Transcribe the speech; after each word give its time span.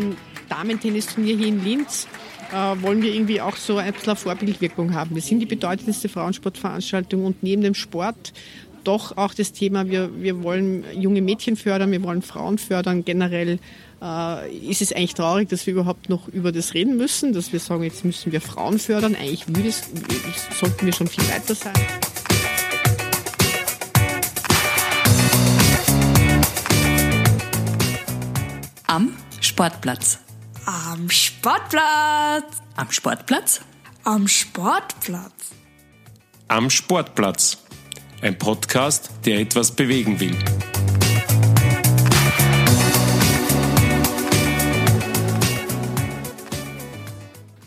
dem 0.00 0.16
Damentennisturnier 0.48 1.36
hier 1.36 1.48
in 1.48 1.64
Linz 1.64 2.06
äh, 2.52 2.82
wollen 2.82 3.02
wir 3.02 3.12
irgendwie 3.12 3.40
auch 3.40 3.56
so 3.56 3.78
ein 3.78 3.92
bisschen 3.92 4.16
Vorbildwirkung 4.16 4.94
haben. 4.94 5.14
Wir 5.14 5.22
sind 5.22 5.40
die 5.40 5.46
bedeutendste 5.46 6.08
Frauensportveranstaltung 6.08 7.24
und 7.24 7.42
neben 7.42 7.62
dem 7.62 7.74
Sport 7.74 8.32
doch 8.84 9.16
auch 9.16 9.34
das 9.34 9.52
Thema, 9.52 9.88
wir, 9.88 10.22
wir 10.22 10.44
wollen 10.44 10.84
junge 10.94 11.20
Mädchen 11.20 11.56
fördern, 11.56 11.90
wir 11.90 12.02
wollen 12.04 12.22
Frauen 12.22 12.56
fördern. 12.56 13.04
Generell 13.04 13.58
äh, 14.00 14.56
ist 14.56 14.80
es 14.80 14.92
eigentlich 14.92 15.14
traurig, 15.14 15.48
dass 15.48 15.66
wir 15.66 15.74
überhaupt 15.74 16.08
noch 16.08 16.28
über 16.28 16.52
das 16.52 16.74
reden 16.74 16.96
müssen, 16.96 17.32
dass 17.32 17.52
wir 17.52 17.58
sagen, 17.58 17.82
jetzt 17.82 18.04
müssen 18.04 18.30
wir 18.30 18.40
Frauen 18.40 18.78
fördern. 18.78 19.16
Eigentlich 19.16 19.48
will 19.48 19.64
das, 19.64 19.82
sollten 20.58 20.86
wir 20.86 20.92
schon 20.92 21.08
viel 21.08 21.24
weiter 21.28 21.54
sein. 21.56 21.72
Am 28.86 29.12
Sportplatz. 29.40 30.18
Am 30.64 31.08
Sportplatz. 31.10 32.44
Am 32.76 32.90
Sportplatz. 32.90 33.60
Am 34.04 34.28
Sportplatz. 34.28 35.32
Am 36.48 36.70
Sportplatz. 36.70 37.58
Ein 38.22 38.38
Podcast, 38.38 39.10
der 39.24 39.40
etwas 39.40 39.70
bewegen 39.70 40.18
will. 40.20 40.36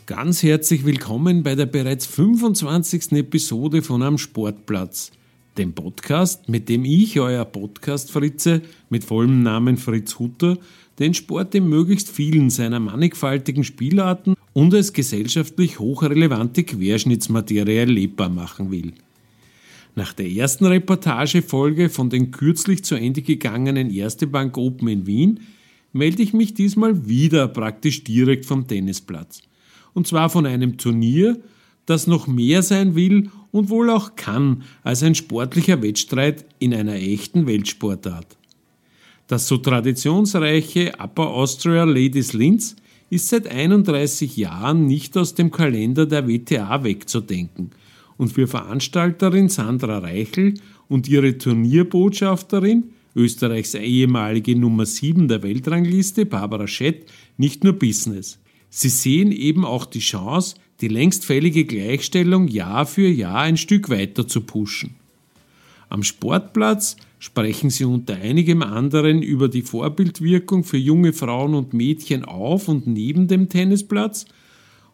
Ganz 0.06 0.44
herzlich 0.44 0.86
willkommen 0.86 1.44
bei 1.44 1.56
der 1.56 1.66
bereits 1.66 2.06
25. 2.08 3.14
Episode 3.14 3.82
von 3.82 4.02
Am 4.02 4.18
Sportplatz, 4.18 5.12
dem 5.60 5.74
Podcast, 5.74 6.48
mit 6.48 6.70
dem 6.70 6.86
ich, 6.86 7.20
euer 7.20 7.44
Podcast-Fritze, 7.44 8.62
mit 8.90 9.04
vollem 9.04 9.44
Namen 9.44 9.78
Fritz 9.78 10.18
Hutter, 10.18 10.58
den 11.00 11.14
Sport 11.14 11.54
in 11.54 11.68
möglichst 11.68 12.10
vielen 12.10 12.50
seiner 12.50 12.80
mannigfaltigen 12.80 13.64
Spielarten 13.64 14.36
und 14.54 14.74
als 14.74 14.94
gesellschaftlich 14.94 15.78
hochrelevante 15.78 16.64
Querschnittsmaterie 16.64 17.76
erlebbar 17.76 18.30
machen 18.30 18.72
will. 18.72 18.94
Nach 19.96 20.14
der 20.14 20.30
ersten 20.30 20.66
Reportagefolge 20.66 21.90
von 21.90 22.10
den 22.10 22.32
kürzlich 22.32 22.84
zu 22.84 22.96
Ende 22.96 23.22
gegangenen 23.22 23.92
Erste 23.92 24.28
Bank 24.28 24.58
Open 24.58 24.88
in 24.88 25.06
Wien 25.08 25.42
melde 25.92 26.24
ich 26.24 26.34
mich 26.34 26.54
diesmal 26.54 27.08
wieder 27.08 27.48
praktisch 27.50 28.04
direkt 28.06 28.46
vom 28.46 28.66
Tennisplatz 28.66 29.42
und 29.94 30.08
zwar 30.08 30.30
von 30.30 30.46
einem 30.46 30.78
Turnier, 30.78 31.38
das 31.90 32.08
noch 32.08 32.28
mehr 32.28 32.62
sein 32.62 32.96
will 32.96 33.30
und 33.52 33.70
wohl 33.70 33.90
auch 33.90 34.16
kann 34.16 34.64
als 34.84 35.04
ein 35.04 35.16
sportlicher 35.16 35.82
Wettstreit 35.82 36.46
in 36.60 36.74
einer 36.74 36.96
echten 36.96 37.48
Weltsportart. 37.48 38.38
Das 39.28 39.48
so 39.48 39.58
traditionsreiche 39.58 40.94
Upper 41.00 41.28
Austria 41.28 41.84
Ladies 41.84 42.34
Linz 42.34 42.76
ist 43.10 43.30
seit 43.30 43.48
31 43.48 44.38
Jahren 44.38 44.86
nicht 44.86 45.18
aus 45.18 45.36
dem 45.36 45.52
Kalender 45.52 46.06
der 46.06 46.28
WTA 46.28 46.84
wegzudenken 46.84 47.72
und 48.18 48.34
für 48.34 48.48
Veranstalterin 48.48 49.50
Sandra 49.50 50.00
Reichel 50.00 50.56
und 50.88 51.08
ihre 51.08 51.38
Turnierbotschafterin, 51.38 52.92
Österreichs 53.16 53.74
ehemalige 53.74 54.56
Nummer 54.56 54.86
7 54.86 55.28
der 55.28 55.42
Weltrangliste, 55.42 56.26
Barbara 56.26 56.68
Schett, 56.68 57.12
nicht 57.38 57.64
nur 57.64 57.74
Business. 57.74 58.40
Sie 58.70 58.90
sehen 58.90 59.32
eben 59.32 59.66
auch 59.66 59.86
die 59.86 60.00
Chance, 60.00 60.56
die 60.82 60.88
längst 60.88 61.26
fällige 61.26 61.66
Gleichstellung 61.66 62.48
Jahr 62.48 62.86
für 62.86 63.08
Jahr 63.08 63.42
ein 63.42 63.58
Stück 63.58 63.90
weiter 63.90 64.28
zu 64.28 64.42
pushen. 64.42 64.96
Am 65.90 66.04
Sportplatz 66.04 66.98
sprechen 67.18 67.70
sie 67.70 67.84
unter 67.86 68.16
einigem 68.16 68.62
anderen 68.62 69.22
über 69.22 69.50
die 69.50 69.64
Vorbildwirkung 69.64 70.64
für 70.64 70.78
junge 70.78 71.14
Frauen 71.14 71.56
und 71.56 71.74
Mädchen 71.74 72.24
auf 72.24 72.68
und 72.68 72.88
neben 72.88 73.28
dem 73.28 73.50
Tennisplatz 73.50 74.26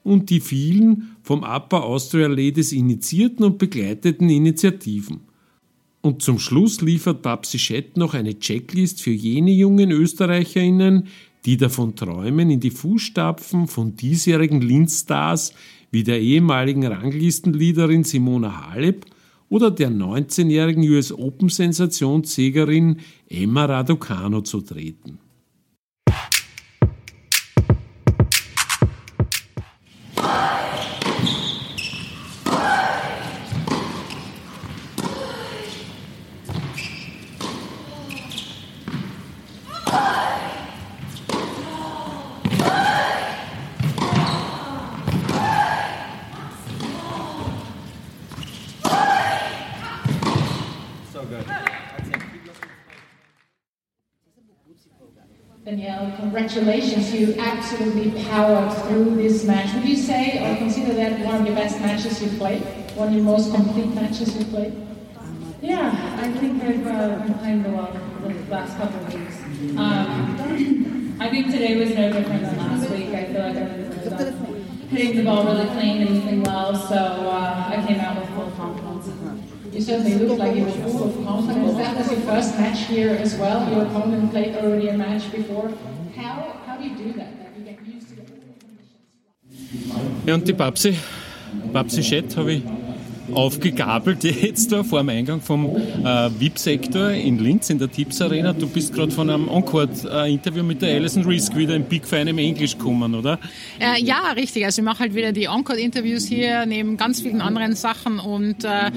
und 0.03 0.30
die 0.30 0.39
vielen 0.39 1.16
vom 1.22 1.44
Upper 1.44 1.84
Austria 1.84 2.28
Ladies 2.28 2.72
initiierten 2.72 3.44
und 3.45 3.57
begleiteten 3.57 4.29
Initiativen. 4.29 5.22
Und 6.01 6.22
zum 6.22 6.38
Schluss 6.38 6.81
liefert 6.81 7.24
Babsi 7.24 7.57
Schett 7.57 7.97
noch 7.97 8.13
eine 8.13 8.38
Checklist 8.38 9.01
für 9.01 9.12
jene 9.12 9.51
jungen 9.51 9.91
Österreicherinnen, 9.91 11.07
die 11.45 11.57
davon 11.57 11.95
träumen, 11.95 12.50
in 12.50 12.59
die 12.59 12.72
Fußstapfen 12.72 13.67
von 13.67 13.95
diesjährigen 13.95 14.61
Linz-Stars 14.61 15.53
wie 15.91 16.03
der 16.03 16.19
ehemaligen 16.19 16.85
Ranglistenleaderin 16.85 18.03
Simona 18.03 18.72
Halep 18.72 19.06
oder 19.50 19.72
der 19.72 19.91
19-jährigen 19.91 20.83
US 20.89 21.11
Open 21.11 21.50
Sensationssiegerin 21.50 22.97
Emma 23.29 23.66
Raducano 23.66 24.41
zu 24.41 24.61
treten. 24.61 25.19
Danielle, 55.66 56.13
congratulations. 56.18 57.12
You 57.12 57.34
absolutely 57.40 58.24
powered 58.25 58.72
through 58.84 59.16
this 59.16 59.44
match. 59.46 59.74
Would 59.74 59.86
you 59.86 59.96
say 59.96 60.38
or 60.38 60.58
consider 60.58 60.94
that 60.94 61.19
one 61.25 61.41
of 61.41 61.47
your 61.47 61.56
best 61.56 61.80
matches 61.80 62.22
you've 62.22 62.38
played? 62.38 62.62
One 62.96 63.08
of 63.08 63.13
your 63.16 63.24
most 63.24 63.53
complete 63.53 63.94
matches 63.96 64.36
you've 64.36 64.50
played? 64.50 64.74
Yeah, 65.63 65.90
I 66.22 66.31
think 66.34 66.63
I've 66.63 66.86
uh, 66.86 67.18
been 67.18 67.34
playing 67.40 67.63
the 67.63 67.69
well 67.69 67.92
the 68.22 68.52
last 68.52 68.78
couple 68.78 69.00
of 69.00 69.13
weeks. 69.13 69.42
Um, 69.78 71.18
I 71.19 71.30
think 71.30 71.50
today 71.50 71.75
was 71.80 71.96
no 71.96 72.12
different 72.13 72.44
than 72.44 72.57
last 72.57 72.90
week. 72.92 73.07
I 73.07 73.25
feel 73.25 73.42
like 73.42 73.57
I 73.57 74.24
was 74.24 74.36
hitting 74.92 75.18
the 75.18 75.24
ball 75.24 75.46
really 75.46 75.66
clean 75.69 76.02
and 76.03 76.09
moving 76.12 76.44
well, 76.44 76.75
so 76.75 76.96
uh, 76.96 77.69
I 77.69 77.84
came 77.88 78.00
out 78.00 78.19
with 78.19 78.30
full 78.36 78.52
confidence. 78.52 78.75
You 79.75 79.81
certainly 79.81 80.16
looked 80.16 80.40
like 80.40 80.56
you 80.56 80.63
were 80.63 80.72
full 80.72 81.03
of 81.03 81.25
confidence. 81.25 81.78
That 81.78 81.97
was 81.97 82.09
your 82.09 82.22
first 82.22 82.58
match 82.58 82.80
here 82.88 83.09
as 83.09 83.36
well. 83.36 83.69
Your 83.69 83.84
opponent 83.84 84.31
played 84.31 84.56
already 84.56 84.88
a 84.88 84.94
match 84.94 85.30
before. 85.34 85.69
How, 86.16 86.56
how 86.66 86.78
do 86.78 86.88
you 86.88 86.96
do 86.96 87.12
that? 87.19 87.28
Ja, 90.25 90.34
und 90.34 90.47
die 90.47 90.53
Babsi, 90.53 90.97
Babsi 91.72 92.03
Schett 92.03 92.36
habe 92.38 92.53
ich 92.53 92.63
aufgegabelt 93.34 94.24
jetzt 94.44 94.72
da 94.72 94.84
vor 94.84 95.00
dem 95.00 95.09
Eingang 95.09 95.41
vom 95.41 95.66
äh, 95.66 96.30
VIP-Sektor 96.40 97.12
in 97.12 97.40
Linz 97.40 97.69
in 97.69 97.80
der 97.80 97.90
Tipps 97.90 98.22
Arena. 98.22 98.53
Du 98.53 98.68
bist 98.68 98.94
gerade 98.94 99.12
von 99.12 99.30
einem 99.30 99.47
Encore-Interview 99.47 100.63
mit 100.63 100.81
der 100.81 100.96
Alison 100.96 101.25
Risk 101.25 101.56
wieder 101.56 101.75
im 101.75 101.84
Big 101.84 102.06
Fan 102.06 102.28
im 102.28 102.38
Englisch 102.38 102.78
gekommen, 102.78 103.16
oder? 103.16 103.40
Äh, 103.80 104.02
ja, 104.03 104.31
richtig. 104.36 104.66
Also 104.66 104.81
ich 104.81 104.86
mache 104.86 105.00
halt 105.00 105.16
wieder 105.16 105.31
die 105.31 105.46
Encore-Interviews 105.46 106.25
hier 106.25 106.66
neben 106.66 106.97
ganz 106.97 107.22
vielen 107.22 107.42
anderen 107.42 107.75
Sachen 107.75 108.19
und 108.19 108.63
äh, 108.63 108.92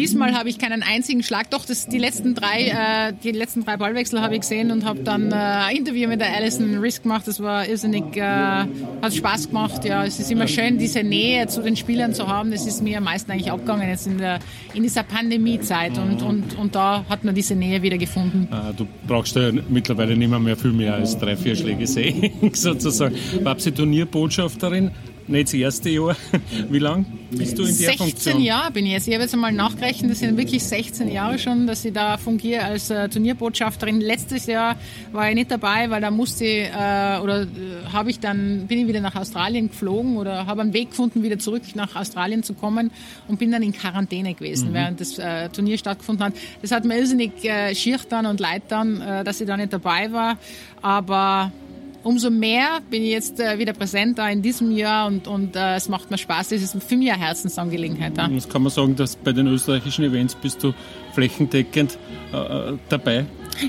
diesmal 0.00 0.34
habe 0.34 0.48
ich 0.48 0.58
keinen 0.58 0.82
einzigen 0.82 1.22
Schlag. 1.22 1.50
Doch, 1.50 1.66
das, 1.66 1.86
die 1.86 1.98
letzten 1.98 2.34
drei, 2.34 3.10
äh, 3.10 3.12
die 3.22 3.32
letzten 3.32 3.64
drei 3.64 3.76
Ballwechsel 3.76 4.22
habe 4.22 4.34
ich 4.34 4.40
gesehen 4.40 4.70
und 4.70 4.86
habe 4.86 5.00
dann 5.00 5.30
äh, 5.30 5.34
ein 5.34 5.76
Interview 5.76 6.08
mit 6.08 6.20
der 6.20 6.34
Alison 6.34 6.78
Risk 6.78 7.02
gemacht. 7.02 7.28
Das 7.28 7.40
war 7.40 7.68
irrsinnig, 7.68 8.16
äh, 8.16 8.20
hat 8.22 9.14
Spaß 9.14 9.48
gemacht. 9.48 9.84
Ja, 9.84 10.04
es 10.04 10.18
ist 10.18 10.30
immer 10.30 10.48
schön, 10.48 10.78
diese 10.78 11.02
Nähe 11.02 11.46
zu 11.48 11.60
den 11.62 11.76
Spielern 11.76 12.14
zu 12.14 12.26
haben. 12.26 12.50
Das 12.50 12.66
ist 12.66 12.82
mir 12.82 12.96
am 12.98 13.04
meisten 13.04 13.30
eigentlich 13.30 13.52
abgegangen 13.52 13.88
jetzt 13.88 14.06
in, 14.06 14.16
der, 14.16 14.38
in 14.72 14.82
dieser 14.82 15.02
Pandemiezeit 15.02 15.98
und, 15.98 16.22
und, 16.22 16.56
und 16.56 16.74
da 16.74 17.04
hat 17.08 17.22
man 17.24 17.34
diese 17.34 17.54
Nähe 17.54 17.82
wieder 17.82 17.98
gefunden. 17.98 18.48
Ah, 18.50 18.72
du 18.74 18.86
brauchst 19.06 19.36
ja 19.36 19.50
mittlerweile 19.68 20.16
nicht 20.16 20.30
mehr, 20.30 20.38
mehr 20.38 20.56
viel 20.56 20.72
mehr 20.72 20.94
als 20.94 21.18
drei, 21.18 21.36
vier 21.36 21.54
Schläge 21.56 21.86
sehen, 21.86 22.30
sozusagen. 22.54 23.16
Babsi 23.44 23.72
Turnierbotschafterin, 23.72 24.92
nicht 25.30 25.48
das 25.48 25.54
erste 25.54 25.88
Jahr. 25.90 26.16
Wie 26.70 26.78
lange 26.78 27.04
bist 27.30 27.56
du 27.58 27.62
in 27.62 27.68
der 27.68 27.74
16 27.74 27.96
Funktion? 27.98 28.22
16 28.34 28.40
Jahre 28.40 28.70
bin 28.72 28.86
ich 28.86 28.92
jetzt. 28.92 29.06
Ich 29.08 29.14
habe 29.14 29.22
jetzt 29.22 29.34
einmal 29.34 29.52
nachgerechnet, 29.52 30.10
das 30.10 30.18
sind 30.18 30.36
wirklich 30.36 30.62
16 30.62 31.10
Jahre 31.10 31.38
schon, 31.38 31.66
dass 31.66 31.84
ich 31.84 31.92
da 31.92 32.16
fungiere 32.16 32.62
als 32.64 32.90
äh, 32.90 33.08
Turnierbotschafterin. 33.08 34.00
Letztes 34.00 34.46
Jahr 34.46 34.76
war 35.12 35.28
ich 35.28 35.34
nicht 35.34 35.50
dabei, 35.50 35.88
weil 35.90 36.00
da 36.00 36.10
musste 36.10 36.44
ich, 36.44 36.64
äh, 36.66 37.18
oder 37.22 37.42
äh, 37.42 37.46
habe 37.92 38.10
ich 38.10 38.18
dann, 38.20 38.66
bin 38.66 38.80
ich 38.80 38.86
wieder 38.88 39.00
nach 39.00 39.14
Australien 39.16 39.68
geflogen 39.68 40.16
oder 40.16 40.46
habe 40.46 40.62
einen 40.62 40.72
Weg 40.72 40.90
gefunden, 40.90 41.22
wieder 41.22 41.38
zurück 41.38 41.62
nach 41.74 41.94
Australien 41.96 42.42
zu 42.42 42.54
kommen 42.54 42.90
und 43.28 43.38
bin 43.38 43.50
dann 43.52 43.62
in 43.62 43.72
Quarantäne 43.72 44.34
gewesen, 44.34 44.70
Mhm. 44.70 44.74
während 44.74 45.00
das 45.00 45.18
äh, 45.18 45.48
Turnier 45.50 45.78
stattgefunden 45.78 46.24
hat. 46.26 46.32
Das 46.62 46.72
hat 46.72 46.84
mir 46.84 46.98
irrsinnig 46.98 47.44
äh, 47.44 47.74
schier 47.74 47.98
dann 48.08 48.26
und 48.26 48.40
leid 48.40 48.62
dann, 48.68 49.00
äh, 49.00 49.24
dass 49.24 49.40
ich 49.40 49.46
da 49.46 49.56
nicht 49.56 49.72
dabei 49.72 50.10
war. 50.12 50.36
Aber 50.82 51.52
umso 52.02 52.30
mehr 52.30 52.80
bin 52.90 53.02
ich 53.02 53.10
jetzt 53.10 53.40
äh, 53.40 53.58
wieder 53.58 53.72
präsent 53.72 54.18
da 54.18 54.28
in 54.28 54.42
diesem 54.42 54.70
Jahr 54.70 55.06
und, 55.06 55.26
und 55.26 55.56
äh, 55.56 55.76
es 55.76 55.88
macht 55.88 56.10
mir 56.10 56.18
Spaß. 56.18 56.48
Das 56.48 56.62
ist 56.62 56.82
für 56.82 56.96
mich 56.96 57.10
eine 57.10 57.20
Herzensangelegenheit. 57.20 58.16
Ja. 58.16 58.28
Das 58.28 58.48
kann 58.48 58.62
man 58.62 58.70
sagen, 58.70 58.96
dass 58.96 59.16
bei 59.16 59.32
den 59.32 59.46
österreichischen 59.46 60.04
Events 60.04 60.34
bist 60.34 60.62
du 60.62 60.72
flächendeckend 61.20 61.98
äh, 62.32 62.72
dabei. 62.88 63.26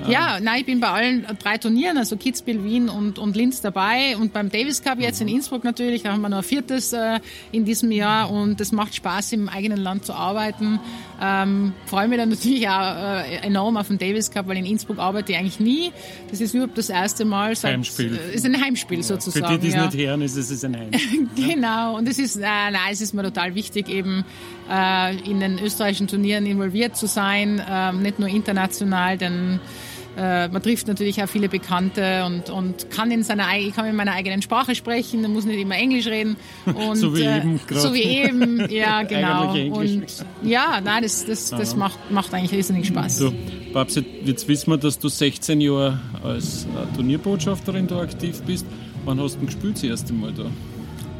Ja, 0.07 0.39
nein, 0.39 0.61
ich 0.61 0.65
bin 0.65 0.79
bei 0.79 0.87
allen 0.87 1.27
drei 1.43 1.57
Turnieren, 1.57 1.97
also 1.97 2.15
Kitzbühel, 2.15 2.63
Wien 2.63 2.87
und, 2.87 3.19
und 3.19 3.35
Linz 3.35 3.59
dabei 3.59 4.15
und 4.15 4.31
beim 4.31 4.49
Davis 4.49 4.81
Cup 4.81 4.99
jetzt 4.99 5.19
in 5.19 5.27
Innsbruck 5.27 5.65
natürlich, 5.65 6.03
da 6.03 6.13
haben 6.13 6.21
wir 6.21 6.29
noch 6.29 6.37
ein 6.37 6.43
viertes 6.43 6.93
äh, 6.93 7.19
in 7.51 7.65
diesem 7.65 7.91
Jahr 7.91 8.31
und 8.31 8.61
es 8.61 8.71
macht 8.71 8.95
Spaß, 8.95 9.33
im 9.33 9.49
eigenen 9.49 9.79
Land 9.79 10.05
zu 10.05 10.13
arbeiten. 10.13 10.79
Ähm, 11.21 11.73
freue 11.85 12.07
mich 12.07 12.17
dann 12.17 12.29
natürlich 12.29 12.67
auch 12.69 13.25
äh, 13.25 13.35
enorm 13.45 13.77
auf 13.77 13.87
den 13.87 13.97
Davis 13.97 14.31
Cup, 14.31 14.47
weil 14.47 14.57
in 14.57 14.65
Innsbruck 14.65 14.97
arbeite 14.97 15.33
ich 15.33 15.37
eigentlich 15.37 15.59
nie. 15.59 15.91
Das 16.29 16.39
ist 16.39 16.53
überhaupt 16.53 16.77
das 16.77 16.89
erste 16.89 17.25
Mal. 17.25 17.55
Seit, 17.55 17.73
Heimspiel. 17.73 18.17
Äh, 18.17 18.35
ist 18.35 18.45
ein 18.45 18.59
Heimspiel 18.59 19.03
sozusagen. 19.03 19.45
Für 19.45 19.53
die, 19.53 19.59
die 19.59 19.67
es 19.67 19.73
ja. 19.73 19.85
nicht 19.85 19.97
hören, 19.97 20.21
ist 20.21 20.37
es 20.37 20.63
ein 20.63 20.77
Heimspiel. 20.77 21.27
Genau, 21.51 21.97
und 21.97 22.07
es 22.07 22.17
ist, 22.17 22.37
äh, 22.37 22.41
nein, 22.41 22.75
es 22.91 23.01
ist 23.01 23.13
mir 23.13 23.23
total 23.23 23.55
wichtig, 23.55 23.89
eben 23.89 24.23
äh, 24.69 25.17
in 25.29 25.39
den 25.39 25.59
österreichischen 25.59 26.07
Turnieren 26.07 26.45
involviert 26.45 26.95
zu 26.95 27.07
sein, 27.07 27.40
ähm, 27.69 28.01
nicht 28.01 28.19
nur 28.19 28.27
international, 28.29 29.17
denn 29.17 29.59
äh, 30.17 30.49
man 30.49 30.61
trifft 30.61 30.87
natürlich 30.89 31.23
auch 31.23 31.29
viele 31.29 31.47
Bekannte 31.47 32.25
und, 32.25 32.49
und 32.49 32.89
kann 32.91 33.11
in 33.11 33.23
seiner 33.23 33.47
ei- 33.47 33.67
ich 33.69 33.73
kann 33.75 33.85
in 33.85 33.95
meiner 33.95 34.11
eigenen 34.11 34.41
Sprache 34.41 34.75
sprechen, 34.75 35.21
man 35.21 35.31
muss 35.31 35.45
nicht 35.45 35.59
immer 35.59 35.75
Englisch 35.77 36.07
reden. 36.07 36.35
Und, 36.65 36.97
So 36.97 37.15
wie 37.15 37.21
äh, 37.21 37.37
eben 37.37 37.59
gerade. 37.65 37.81
So 37.81 37.93
wie 37.93 38.03
eben, 38.03 38.65
ja 38.69 39.03
genau. 39.03 39.53
Und 39.53 40.03
ja, 40.43 40.81
nein, 40.83 41.03
das, 41.03 41.25
das, 41.25 41.49
das 41.51 41.75
macht, 41.77 42.11
macht 42.11 42.33
eigentlich 42.33 42.51
riesigen 42.51 42.83
Spaß. 42.83 43.17
So, 43.19 43.33
Babsi, 43.73 44.03
jetzt 44.25 44.47
wissen 44.49 44.69
wir, 44.71 44.77
dass 44.77 44.99
du 44.99 45.07
16 45.07 45.61
Jahre 45.61 45.99
als 46.23 46.65
äh, 46.65 46.95
Turnierbotschafterin 46.97 47.87
da 47.87 48.01
aktiv 48.01 48.41
bist. 48.45 48.65
Wann 49.05 49.17
hast 49.21 49.37
du 49.41 49.45
gespielt 49.45 49.75
das 49.75 49.83
erste 49.83 50.11
Mal 50.13 50.33
da? 50.33 50.43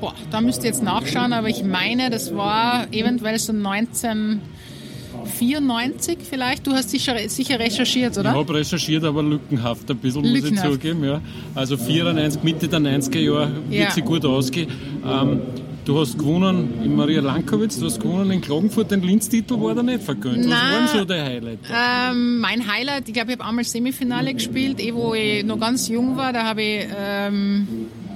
Boah, 0.02 0.14
da 0.32 0.42
müsst 0.42 0.64
ihr 0.64 0.68
jetzt 0.70 0.84
nachschauen, 0.84 1.32
aber 1.32 1.48
ich 1.48 1.64
meine, 1.64 2.10
das 2.10 2.36
war 2.36 2.88
eventuell 2.92 3.40
so 3.40 3.54
1994 5.32 6.18
vielleicht. 6.30 6.68
Du 6.68 6.72
hast 6.72 6.90
sicher, 6.90 7.16
sicher 7.28 7.60
recherchiert, 7.60 8.14
Ich 8.14 8.20
oder? 8.20 8.34
habe 8.34 8.54
recherchiert, 8.54 9.04
aber 9.04 9.24
lückenhaft 9.24 9.90
ein 9.90 9.98
bisschen, 9.98 10.22
muss 10.22 10.32
ich 10.36 10.44
Lückenhaft. 10.44 10.72
zugeben. 10.74 11.04
Ja. 11.04 11.22
Also 11.56 11.78
94, 11.78 12.44
Mitte 12.44 12.68
der 12.68 12.80
90er 12.80 13.20
Jahre 13.20 13.52
wird 13.70 13.82
Ja. 13.82 13.92
sie 13.92 14.02
gut 14.02 14.26
ausgehen. 14.26 14.70
Ähm, 15.06 15.42
du 15.86 16.00
hast 16.00 16.18
gewonnen 16.18 16.76
in 16.84 16.96
Maria 16.96 17.22
Lankowitz, 17.22 17.80
du 17.80 17.86
hast 17.88 18.00
gewonnen 18.00 18.30
in 18.32 18.42
Klagenfurt, 18.42 18.92
den 18.92 19.02
Linz-Titel 19.02 19.60
war 19.60 19.74
da 19.74 19.82
nicht 19.84 20.04
vergönnt. 20.04 20.40
Was 20.40 20.46
Nein. 20.48 20.74
waren 20.74 20.88
so 21.00 21.06
die 21.06 21.14
Highlights? 21.20 21.68
Ähm, 21.74 22.40
mein 22.40 22.68
Highlight, 22.72 23.08
ich 23.08 23.14
glaube, 23.14 23.32
ich 23.34 23.40
habe 23.40 23.50
einmal 23.50 23.64
Semifinale 23.66 24.34
gespielt, 24.34 24.80
eh, 24.80 24.94
wo 24.94 25.14
ich 25.14 25.44
noch 25.44 25.60
ganz 25.60 25.88
jung 25.88 26.16
war. 26.18 26.32
Da 26.34 26.44
habe 26.44 26.62
ich, 26.62 26.86
ähm, 26.98 27.68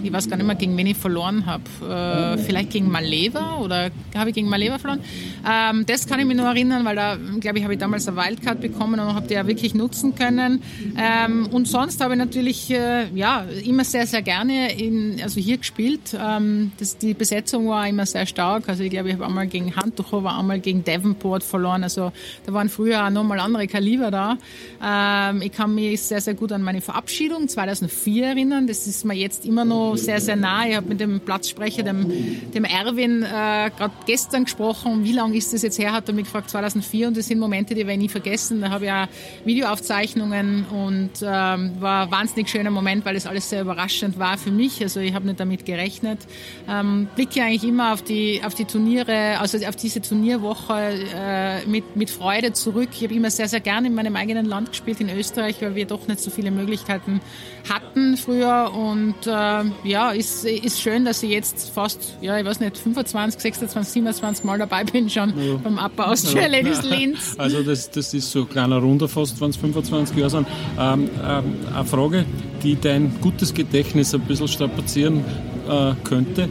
ich 0.05 0.13
weiß 0.13 0.29
gar 0.29 0.37
nicht 0.37 0.45
mehr, 0.45 0.55
gegen 0.55 0.77
wen 0.77 0.87
ich 0.87 0.97
verloren 0.97 1.45
habe. 1.45 1.63
Äh, 1.81 2.37
vielleicht 2.37 2.71
gegen 2.71 2.89
Maleva 2.89 3.57
oder 3.57 3.89
habe 4.15 4.29
ich 4.29 4.35
gegen 4.35 4.49
Maleva 4.49 4.77
verloren? 4.77 5.01
Ähm, 5.49 5.85
das 5.85 6.07
kann 6.07 6.19
ich 6.19 6.25
mich 6.25 6.37
noch 6.37 6.45
erinnern, 6.45 6.85
weil 6.85 6.95
da, 6.95 7.17
glaube 7.39 7.57
ich, 7.57 7.63
habe 7.63 7.73
ich 7.73 7.79
damals 7.79 8.07
eine 8.07 8.17
Wildcard 8.17 8.61
bekommen 8.61 8.99
und 8.99 9.13
habe 9.15 9.27
die 9.27 9.33
ja 9.33 9.47
wirklich 9.47 9.73
nutzen 9.73 10.15
können. 10.15 10.61
Ähm, 10.97 11.47
und 11.51 11.67
sonst 11.67 12.01
habe 12.01 12.13
ich 12.13 12.19
natürlich, 12.19 12.71
äh, 12.71 13.07
ja, 13.13 13.45
immer 13.65 13.83
sehr, 13.83 14.07
sehr 14.07 14.21
gerne 14.21 14.73
in, 14.73 15.19
also 15.21 15.39
hier 15.39 15.57
gespielt. 15.57 16.15
Ähm, 16.17 16.71
das, 16.77 16.97
die 16.97 17.13
Besetzung 17.13 17.67
war 17.67 17.87
immer 17.87 18.05
sehr 18.05 18.25
stark. 18.25 18.69
Also 18.69 18.83
ich 18.83 18.91
glaube, 18.91 19.09
ich 19.09 19.15
habe 19.15 19.25
einmal 19.25 19.47
gegen 19.47 19.75
Handtuchover, 19.75 20.37
einmal 20.37 20.59
gegen 20.59 20.83
Davenport 20.83 21.43
verloren. 21.43 21.83
Also 21.83 22.11
da 22.45 22.53
waren 22.53 22.69
früher 22.69 23.05
auch 23.05 23.09
nochmal 23.09 23.39
andere 23.39 23.67
Kaliber 23.67 24.11
da. 24.11 24.37
Ähm, 24.83 25.41
ich 25.41 25.51
kann 25.51 25.73
mich 25.73 26.01
sehr, 26.01 26.21
sehr 26.21 26.33
gut 26.33 26.51
an 26.51 26.61
meine 26.61 26.81
Verabschiedung 26.81 27.47
2004 27.47 28.25
erinnern. 28.27 28.67
Das 28.67 28.87
ist 28.87 29.05
mir 29.05 29.15
jetzt 29.15 29.45
immer 29.45 29.65
noch 29.65 29.94
sehr, 29.97 30.21
sehr 30.21 30.35
nah. 30.35 30.67
Ich 30.67 30.75
habe 30.75 30.87
mit 30.87 30.99
dem 30.99 31.19
Platzsprecher, 31.19 31.83
dem, 31.83 32.51
dem 32.51 32.63
Erwin, 32.63 33.23
äh, 33.23 33.71
gerade 33.75 33.93
gestern 34.05 34.45
gesprochen. 34.45 35.03
Wie 35.03 35.13
lange 35.13 35.37
ist 35.37 35.53
das 35.53 35.61
jetzt 35.61 35.79
her? 35.79 35.93
Hat 35.93 36.07
er 36.07 36.13
mich 36.13 36.25
gefragt, 36.25 36.49
2004. 36.49 37.07
Und 37.07 37.17
das 37.17 37.27
sind 37.27 37.39
Momente, 37.39 37.73
die 37.73 37.81
werde 37.81 37.93
ich 37.93 37.99
nie 37.99 38.09
vergessen. 38.09 38.61
Da 38.61 38.69
habe 38.69 38.85
ich 38.85 38.91
auch 38.91 39.07
Videoaufzeichnungen 39.45 40.65
und 40.65 41.11
ähm, 41.21 41.71
war 41.79 42.05
ein 42.05 42.11
wahnsinnig 42.11 42.49
schöner 42.49 42.71
Moment, 42.71 43.05
weil 43.05 43.15
es 43.15 43.25
alles 43.25 43.49
sehr 43.49 43.61
überraschend 43.61 44.19
war 44.19 44.37
für 44.37 44.51
mich. 44.51 44.81
Also 44.81 44.99
ich 44.99 45.13
habe 45.13 45.25
nicht 45.27 45.39
damit 45.39 45.65
gerechnet. 45.65 46.19
Ähm, 46.67 47.07
blicke 47.15 47.41
eigentlich 47.41 47.63
immer 47.63 47.93
auf 47.93 48.01
die, 48.01 48.41
auf 48.43 48.53
die 48.53 48.65
Turniere, 48.65 49.39
also 49.39 49.57
auf 49.65 49.75
diese 49.75 50.01
Turnierwoche 50.01 50.73
äh, 50.73 51.65
mit, 51.65 51.95
mit 51.95 52.09
Freude 52.09 52.53
zurück. 52.53 52.89
Ich 52.93 53.03
habe 53.03 53.13
immer 53.13 53.31
sehr, 53.31 53.47
sehr 53.47 53.59
gerne 53.59 53.87
in 53.87 53.95
meinem 53.95 54.15
eigenen 54.15 54.45
Land 54.45 54.69
gespielt, 54.69 55.01
in 55.01 55.09
Österreich, 55.09 55.61
weil 55.61 55.75
wir 55.75 55.85
doch 55.85 56.07
nicht 56.07 56.19
so 56.19 56.31
viele 56.31 56.51
Möglichkeiten 56.51 57.21
hatten 57.69 58.17
früher. 58.17 58.71
Und 58.73 59.15
äh, 59.27 59.84
ja, 59.85 60.11
ist, 60.11 60.45
ist 60.45 60.81
schön, 60.81 61.05
dass 61.05 61.23
ich 61.23 61.31
jetzt 61.31 61.69
fast, 61.69 62.17
ja, 62.21 62.37
ich 62.37 62.45
weiß 62.45 62.59
nicht, 62.59 62.77
25, 62.77 63.41
26, 63.41 63.93
27 63.93 64.43
Mal 64.43 64.57
dabei 64.57 64.83
bin 64.83 65.09
schon 65.09 65.33
beim 65.63 65.77
Upper 65.77 66.11
Austria 66.11 66.47
Ladies 66.47 66.83
Linz. 66.83 67.35
Also 67.37 67.63
das, 67.63 67.89
das 67.91 68.13
ist 68.13 68.31
so 68.31 68.41
ein 68.41 68.49
kleiner 68.49 68.77
Runder 68.77 69.07
fast, 69.07 69.39
wenn 69.39 69.49
es 69.49 69.57
25 69.57 70.17
Jahre 70.17 70.29
sind. 70.29 70.47
Ähm, 70.79 71.09
ähm, 71.23 71.43
eine 71.73 71.85
Frage, 71.85 72.25
die 72.63 72.79
dein 72.79 73.19
gutes 73.21 73.53
Gedächtnis 73.53 74.13
ein 74.13 74.21
bisschen 74.21 74.47
strapazieren 74.47 75.23
äh, 75.69 75.93
könnte. 76.03 76.49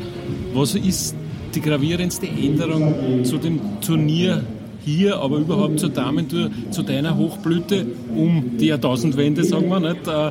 Was 0.52 0.74
ist 0.74 1.16
die 1.54 1.60
gravierendste 1.60 2.26
Änderung 2.26 3.24
zu 3.24 3.38
dem 3.38 3.80
Turnier 3.80 4.44
hier, 4.84 5.16
aber 5.18 5.38
überhaupt 5.38 5.80
zur 5.80 5.88
Damentour, 5.88 6.50
zu 6.70 6.82
deiner 6.82 7.16
Hochblüte 7.16 7.86
um 8.14 8.56
die 8.58 8.66
Jahrtausendwende, 8.66 9.42
sagen 9.44 9.68
wir 9.68 9.80
nicht, 9.80 10.06
äh, 10.06 10.28
äh, 10.28 10.30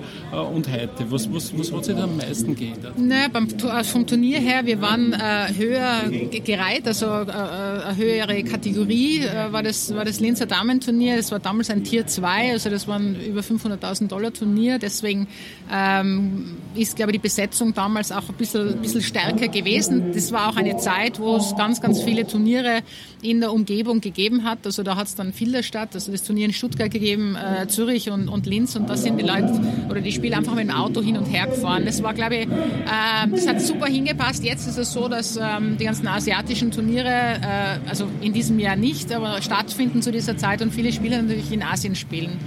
und 0.54 0.72
heute? 0.72 1.06
Was, 1.10 1.32
was, 1.34 1.58
was 1.58 1.72
hat 1.72 1.86
sich 1.86 1.96
da 1.96 2.04
am 2.04 2.18
meisten 2.18 2.56
geändert? 2.56 2.98
Naja, 2.98 3.28
beim, 3.32 3.48
äh, 3.48 3.84
vom 3.84 4.06
Turnier 4.08 4.40
her, 4.40 4.66
wir 4.66 4.82
waren 4.82 5.14
äh, 5.14 5.54
höher 5.58 6.10
ge- 6.10 6.40
gereiht, 6.40 6.88
also 6.88 7.06
äh, 7.06 7.10
eine 7.32 7.96
höhere 7.98 8.44
Kategorie 8.44 9.20
äh, 9.20 9.52
war, 9.52 9.64
das, 9.64 9.94
war 9.94 10.06
das 10.06 10.20
Linzer 10.20 10.46
Damenturnier. 10.46 11.18
Das 11.18 11.32
war 11.32 11.40
damals 11.40 11.70
ein 11.70 11.84
Tier 11.84 12.06
2, 12.08 12.52
also 12.52 12.70
das 12.70 12.88
waren 12.88 13.16
über 13.22 13.42
500.000 13.42 14.08
Dollar 14.08 14.32
Turnier. 14.34 14.80
Deswegen 14.80 15.28
ähm, 15.72 16.56
ist, 16.76 16.96
glaube 16.96 17.12
ich, 17.12 17.18
die 17.18 17.22
Besetzung 17.24 17.74
damals 17.74 18.12
auch 18.12 18.30
ein 18.30 18.36
bisschen, 18.36 18.78
bisschen 18.82 19.02
stärker 19.02 19.48
gewesen. 19.48 20.12
Das 20.14 20.32
war 20.32 20.50
auch 20.50 20.56
eine 20.56 20.78
Zeit, 20.78 21.20
wo 21.20 21.36
es 21.38 21.56
ganz, 21.56 21.82
ganz 21.82 22.02
viele 22.02 22.26
Turniere 22.28 22.82
in 23.24 23.40
der 23.40 23.54
Umgebung 23.54 24.02
gegeben 24.02 24.44
hat. 24.44 24.60
Also 24.66 24.84
da 24.84 24.96
hat 24.96 25.08
es 25.08 25.16
dann 25.16 25.34
viele 25.34 25.64
statt, 25.64 25.90
also 25.94 26.12
das 26.12 26.24
Turnier 26.24 26.46
in 26.46 26.54
Stuttgart 26.54 26.92
gegeben, 26.92 27.36
äh, 27.36 27.68
Zürich 27.68 28.10
und, 28.10 28.28
und 28.28 28.46
Linz 28.46 28.76
und 28.76 28.90
da 28.90 28.98
sind 28.98 29.18
die 29.18 29.26
Leute 29.26 29.60
oder 29.90 30.02
die 30.02 30.12
Spieler 30.12 30.38
einfach 30.38 30.56
mit 30.56 30.66
dem 30.66 30.76
Auto 30.76 31.02
hin 31.02 31.18
und 31.18 31.26
her 31.26 31.48
gefahren. 31.48 31.86
Das 31.86 32.04
war, 32.04 32.14
glaube 32.14 32.36
ich, 32.36 32.48
äh, 32.48 33.30
das 33.32 33.48
hat 33.48 33.62
super 33.62 33.88
hingepasst. 33.88 34.44
Jetzt 34.44 34.68
ist 34.68 34.78
es 34.78 34.92
so, 34.92 35.08
dass 35.08 35.38
ähm, 35.42 35.78
die 35.78 35.86
ganzen 35.86 36.08
asiatischen 36.08 36.72
Turniere, 36.72 37.08
äh, 37.08 37.90
also 37.90 38.08
in 38.22 38.34
diesem 38.34 38.60
Jahr 38.60 38.76
nicht, 38.76 39.12
aber 39.14 39.42
stattfinden 39.42 40.02
zu 40.02 40.12
dieser 40.12 40.38
Zeit 40.38 40.62
und 40.62 40.72
viele 40.72 40.92
Spieler 40.92 41.22
natürlich 41.22 41.52
in 41.52 41.64
Asien 41.64 41.96
spielen. 41.96 42.38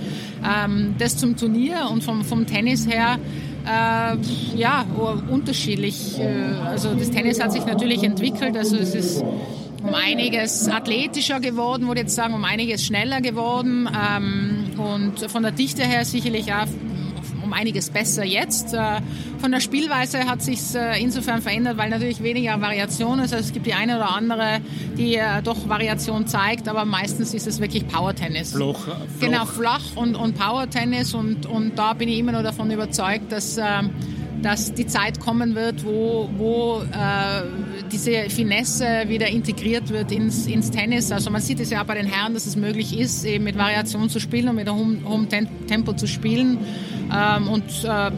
Ähm, 0.44 0.94
das 0.98 1.16
zum 1.16 1.36
Turnier 1.36 1.88
und 1.90 2.04
vom, 2.04 2.24
vom 2.24 2.46
Tennis 2.46 2.86
her, 2.86 3.18
äh, 3.66 4.16
ja, 4.56 4.86
unterschiedlich. 5.30 6.18
Äh, 6.18 6.26
also 6.64 6.94
das 6.94 7.10
Tennis 7.10 7.40
hat 7.40 7.52
sich 7.52 7.64
natürlich 7.66 8.02
entwickelt, 8.02 8.56
also 8.56 8.76
es 8.76 8.94
ist 8.94 9.24
um 9.82 9.94
einiges 9.94 10.68
athletischer 10.68 11.40
geworden, 11.40 11.86
würde 11.86 12.00
ich 12.00 12.06
jetzt 12.06 12.14
sagen, 12.14 12.34
um 12.34 12.44
einiges 12.44 12.84
schneller 12.84 13.20
geworden 13.20 13.88
ähm, 13.88 14.70
und 14.78 15.30
von 15.30 15.42
der 15.42 15.52
Dichte 15.52 15.82
her 15.82 16.04
sicherlich 16.04 16.52
auch 16.52 16.66
um 17.46 17.52
einiges 17.52 17.90
besser 17.90 18.24
jetzt. 18.24 18.74
Äh, 18.74 19.00
Von 19.38 19.52
der 19.52 19.60
Spielweise 19.60 20.26
hat 20.26 20.42
sich 20.42 20.60
insofern 21.00 21.42
verändert, 21.42 21.76
weil 21.76 21.90
natürlich 21.90 22.22
weniger 22.22 22.60
Variation 22.60 23.20
ist. 23.20 23.32
Also 23.32 23.44
es 23.44 23.52
gibt 23.52 23.66
die 23.66 23.74
eine 23.74 23.96
oder 23.96 24.10
andere, 24.14 24.60
die 24.98 25.14
äh, 25.14 25.42
doch 25.42 25.68
Variation 25.68 26.26
zeigt, 26.26 26.68
aber 26.68 26.84
meistens 26.84 27.34
ist 27.34 27.46
es 27.46 27.60
wirklich 27.60 27.86
Power-Tennis. 27.86 28.52
Flach, 28.52 28.78
flach. 28.78 28.96
Genau, 29.20 29.44
flach 29.44 29.84
und, 29.94 30.16
und 30.16 30.36
Power-Tennis 30.36 31.14
und, 31.14 31.46
und 31.46 31.78
da 31.78 31.92
bin 31.92 32.08
ich 32.08 32.18
immer 32.18 32.32
noch 32.32 32.42
davon 32.42 32.70
überzeugt, 32.70 33.30
dass, 33.30 33.58
ähm, 33.58 33.90
dass 34.42 34.74
die 34.74 34.86
Zeit 34.86 35.20
kommen 35.20 35.54
wird, 35.54 35.84
wo, 35.84 36.28
wo 36.36 36.82
äh, 36.82 37.42
diese 37.90 38.30
Finesse 38.30 39.04
wieder 39.06 39.28
integriert 39.28 39.90
wird 39.90 40.12
ins, 40.12 40.46
ins 40.46 40.70
Tennis. 40.70 41.10
Also 41.10 41.30
man 41.30 41.40
sieht 41.40 41.60
es 41.60 41.70
ja 41.70 41.82
auch 41.82 41.86
bei 41.86 41.94
den 41.94 42.06
Herren, 42.06 42.34
dass 42.34 42.46
es 42.46 42.56
möglich 42.56 42.98
ist, 42.98 43.24
eben 43.24 43.44
mit 43.44 43.56
Variation 43.56 44.08
zu 44.08 44.20
spielen 44.20 44.48
und 44.48 44.56
mit 44.56 44.68
einem 44.68 45.08
hohen 45.08 45.28
Tempo 45.66 45.92
zu 45.94 46.06
spielen. 46.06 46.58
Ähm, 47.12 47.48
und 47.48 47.64
äh, 47.84 48.10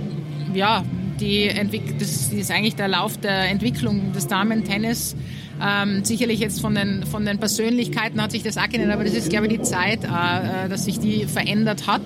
ja, 0.55 0.85
die 1.21 1.51
das 1.99 2.33
ist 2.33 2.51
eigentlich 2.51 2.77
der 2.77 2.89
Lauf 2.89 3.17
der 3.19 3.51
Entwicklung 3.51 4.13
des 4.13 4.27
Damen-Tennis. 4.27 5.17
Ähm, 5.61 6.05
sicherlich 6.05 6.41
jetzt 6.41 6.61
von 6.61 6.75
den, 6.75 7.05
von 7.05 7.25
den 7.25 7.39
Persönlichkeiten 7.39 8.21
hat 8.23 8.31
sich 8.33 8.43
das 8.43 8.57
auch 8.57 8.69
geändert, 8.69 8.93
aber 8.95 9.05
das 9.05 9.15
ist, 9.15 9.29
glaube 9.31 9.47
ich, 9.47 9.55
die 9.55 9.63
Zeit, 9.63 10.05
äh, 10.05 10.69
dass 10.69 10.85
sich 10.85 10.99
die 11.01 11.25
verändert 11.25 11.87
hat. 11.87 12.03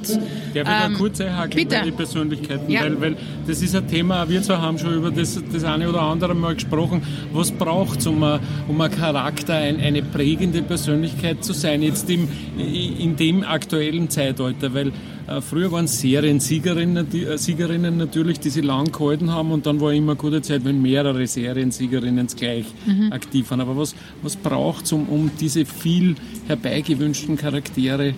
Der 0.54 0.66
wird 0.66 0.76
Ähm, 0.86 0.94
kurz 0.94 1.20
einhaken 1.20 1.50
bitte. 1.54 1.82
den 1.82 1.94
Persönlichkeiten, 1.94 2.70
Ja. 2.70 2.82
weil, 2.82 3.00
weil 3.00 3.16
das 3.46 3.60
ist 3.62 3.74
ein 3.76 3.86
Thema, 3.88 4.28
wir 4.28 4.42
zwei 4.42 4.56
haben 4.56 4.78
schon 4.78 4.94
über 4.94 5.10
das, 5.10 5.38
das 5.52 5.64
eine 5.64 5.88
oder 5.88 6.02
andere 6.02 6.34
mal 6.34 6.54
gesprochen. 6.54 7.02
Was 7.32 7.50
braucht 7.52 8.00
es, 8.00 8.06
um, 8.06 8.22
um 8.68 8.80
ein 8.80 8.90
Charakter, 8.90 9.54
ein, 9.54 9.80
eine 9.80 10.02
prägende 10.02 10.62
Persönlichkeit 10.62 11.44
zu 11.44 11.52
sein, 11.52 11.82
jetzt 11.82 12.08
im, 12.08 12.28
in 12.58 13.16
dem 13.16 13.44
aktuellen 13.44 14.08
Zeitalter? 14.08 14.72
Weil 14.74 14.88
äh, 14.88 14.92
früher 15.40 15.70
waren 15.72 15.84
es 15.86 16.00
Seriensiegerinnen, 16.00 17.06
äh, 17.12 17.38
Siegerinnen 17.38 17.96
natürlich, 17.96 18.40
die 18.40 18.50
sie 18.50 18.60
lang 18.60 18.90
gehalten 18.92 19.30
haben 19.30 19.50
und 19.52 19.66
dann 19.66 19.80
war 19.80 19.92
immer 19.92 20.12
eine 20.12 20.20
gute 20.20 20.42
Zeit, 20.42 20.64
wenn 20.64 20.80
mehrere 20.82 21.26
Seriensiegerinnen 21.26 22.26
gleich 22.26 22.66
Mhm. 22.86 23.12
aktiv 23.12 23.50
waren. 23.50 23.60
Aber 23.60 23.76
was, 23.76 23.94
was 24.22 24.36
braucht 24.36 24.84
es, 24.84 24.92
um, 24.92 25.08
um 25.08 25.30
diese 25.40 25.64
viel 25.64 26.16
herbeigewünschten 26.48 27.36
Charaktere 27.36 28.14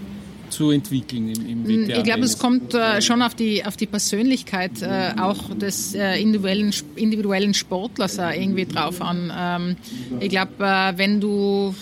zu 0.51 0.71
entwickeln 0.71 1.29
im, 1.29 1.47
im 1.49 1.63
Mm, 1.63 1.89
WTA? 1.89 1.97
Ich 1.99 2.05
glaube, 2.05 2.23
es 2.23 2.39
kommt 2.39 2.75
äh, 2.75 3.01
schon 3.03 3.23
auf 3.23 3.35
die, 3.35 3.65
auf 3.65 3.77
die 3.77 3.87
Persönlichkeit 3.87 4.83
äh, 4.83 5.13
auch 5.21 5.55
des 5.55 5.95
äh, 5.95 6.21
individuellen, 6.21 6.73
individuellen 6.97 7.55
Sportlers 7.55 8.19
äh, 8.19 8.41
irgendwie 8.41 8.67
drauf 8.67 9.01
an. 9.01 9.33
Ähm, 9.37 9.77
ich 10.21 10.29
glaube, 10.29 10.53
äh, 10.61 10.93
wenn 10.97 11.21
du 11.21 11.75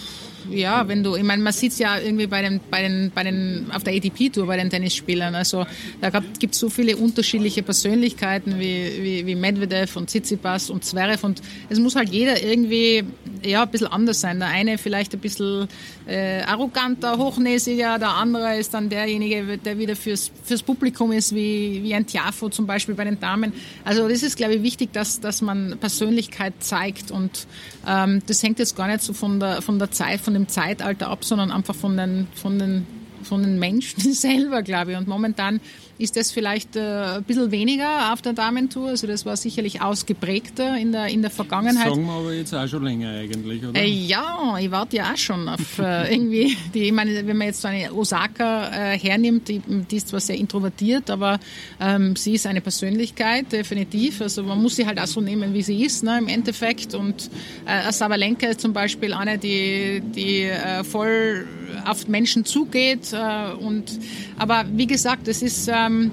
ja, 0.50 0.86
wenn 0.88 1.02
du, 1.02 1.16
ich 1.16 1.22
meine, 1.22 1.42
man 1.42 1.52
sieht 1.52 1.72
es 1.72 1.78
ja 1.78 1.98
irgendwie 1.98 2.26
bei 2.26 2.42
den, 2.42 2.60
bei 2.70 2.82
den, 2.82 3.10
bei 3.14 3.22
den, 3.22 3.66
auf 3.72 3.82
der 3.84 3.94
ATP-Tour 3.94 4.46
bei 4.46 4.56
den 4.56 4.70
Tennisspielern. 4.70 5.34
Also 5.34 5.66
da 6.00 6.10
gibt 6.38 6.54
es 6.54 6.60
so 6.60 6.68
viele 6.68 6.96
unterschiedliche 6.96 7.62
Persönlichkeiten 7.62 8.58
wie, 8.58 8.92
wie, 9.02 9.26
wie 9.26 9.34
Medvedev 9.34 9.96
und 9.96 10.08
Tsitsipas 10.08 10.70
und 10.70 10.84
Zverev 10.84 11.24
und 11.24 11.42
es 11.68 11.78
muss 11.78 11.96
halt 11.96 12.10
jeder 12.10 12.42
irgendwie 12.42 13.04
ja, 13.44 13.62
ein 13.62 13.70
bisschen 13.70 13.88
anders 13.88 14.20
sein. 14.20 14.38
Der 14.38 14.48
eine 14.48 14.78
vielleicht 14.78 15.14
ein 15.14 15.20
bisschen 15.20 15.68
äh, 16.06 16.42
arroganter, 16.42 17.18
hochnäsiger, 17.18 17.98
der 17.98 18.10
andere 18.10 18.56
ist 18.56 18.74
dann 18.74 18.88
derjenige, 18.88 19.58
der 19.58 19.78
wieder 19.78 19.96
fürs, 19.96 20.30
fürs 20.44 20.62
Publikum 20.62 21.12
ist, 21.12 21.34
wie, 21.34 21.82
wie 21.82 21.94
ein 21.94 22.06
Tiafo 22.06 22.48
zum 22.48 22.66
Beispiel 22.66 22.94
bei 22.94 23.04
den 23.04 23.20
Damen. 23.20 23.52
Also 23.84 24.08
das 24.08 24.22
ist, 24.22 24.36
glaube 24.36 24.54
ich, 24.54 24.62
wichtig, 24.62 24.92
dass, 24.92 25.20
dass 25.20 25.42
man 25.42 25.76
Persönlichkeit 25.78 26.54
zeigt 26.60 27.10
und 27.10 27.46
ähm, 27.86 28.22
das 28.26 28.42
hängt 28.42 28.58
jetzt 28.58 28.76
gar 28.76 28.86
nicht 28.86 29.02
so 29.02 29.12
von 29.12 29.40
der, 29.40 29.62
von 29.62 29.78
der 29.78 29.90
Zeit, 29.90 30.20
von 30.20 30.31
dem 30.34 30.48
Zeitalter 30.48 31.08
ab, 31.08 31.24
sondern 31.24 31.50
einfach 31.50 31.74
von 31.74 31.96
den, 31.96 32.28
von 32.34 32.58
den, 32.58 32.86
von 33.22 33.42
den 33.42 33.58
Menschen 33.58 34.00
selber, 34.14 34.62
glaube 34.62 34.92
ich. 34.92 34.98
Und 34.98 35.08
momentan 35.08 35.60
ist 35.98 36.16
das 36.16 36.32
vielleicht 36.32 36.76
äh, 36.76 37.16
ein 37.16 37.24
bisschen 37.24 37.50
weniger 37.50 38.12
auf 38.12 38.22
der 38.22 38.32
Damentour. 38.32 38.88
Also 38.88 39.06
das 39.06 39.26
war 39.26 39.36
sicherlich 39.36 39.82
ausgeprägter 39.82 40.76
in 40.76 40.92
der, 40.92 41.06
in 41.08 41.22
der 41.22 41.30
Vergangenheit. 41.30 41.88
Sagen 41.88 42.06
wir 42.06 42.12
aber 42.12 42.32
jetzt 42.32 42.54
auch 42.54 42.66
schon 42.66 42.84
länger 42.84 43.10
eigentlich, 43.10 43.64
oder? 43.64 43.78
Äh, 43.78 43.88
ja, 43.88 44.56
ich 44.58 44.70
warte 44.70 44.96
ja 44.96 45.12
auch 45.12 45.16
schon 45.16 45.48
auf 45.48 45.78
äh, 45.78 46.12
irgendwie, 46.14 46.56
die, 46.74 46.84
ich 46.84 46.92
meine, 46.92 47.26
wenn 47.26 47.36
man 47.36 47.46
jetzt 47.48 47.60
so 47.60 47.68
eine 47.68 47.92
Osaka 47.92 48.92
äh, 48.92 48.98
hernimmt, 48.98 49.48
die, 49.48 49.60
die 49.60 49.96
ist 49.96 50.08
zwar 50.08 50.20
sehr 50.20 50.36
introvertiert, 50.36 51.10
aber 51.10 51.38
ähm, 51.80 52.16
sie 52.16 52.34
ist 52.34 52.46
eine 52.46 52.60
Persönlichkeit, 52.60 53.52
definitiv. 53.52 54.22
Also 54.22 54.42
man 54.42 54.60
muss 54.60 54.76
sie 54.76 54.86
halt 54.86 54.98
auch 54.98 55.06
so 55.06 55.20
nehmen, 55.20 55.52
wie 55.54 55.62
sie 55.62 55.84
ist, 55.84 56.02
ne, 56.02 56.18
im 56.18 56.28
Endeffekt. 56.28 56.94
Und 56.94 57.30
äh, 57.66 57.92
Sabalenka 57.92 58.46
ist 58.48 58.60
zum 58.60 58.72
Beispiel 58.72 59.12
eine, 59.12 59.38
die, 59.38 60.00
die 60.00 60.44
äh, 60.44 60.84
voll 60.84 61.46
auf 61.84 62.08
Menschen 62.08 62.44
zugeht. 62.44 63.12
Äh, 63.12 63.52
und, 63.54 63.98
aber 64.38 64.64
wie 64.72 64.86
gesagt, 64.86 65.28
es 65.28 65.42
ist... 65.42 65.68
Ähm, 65.86 66.12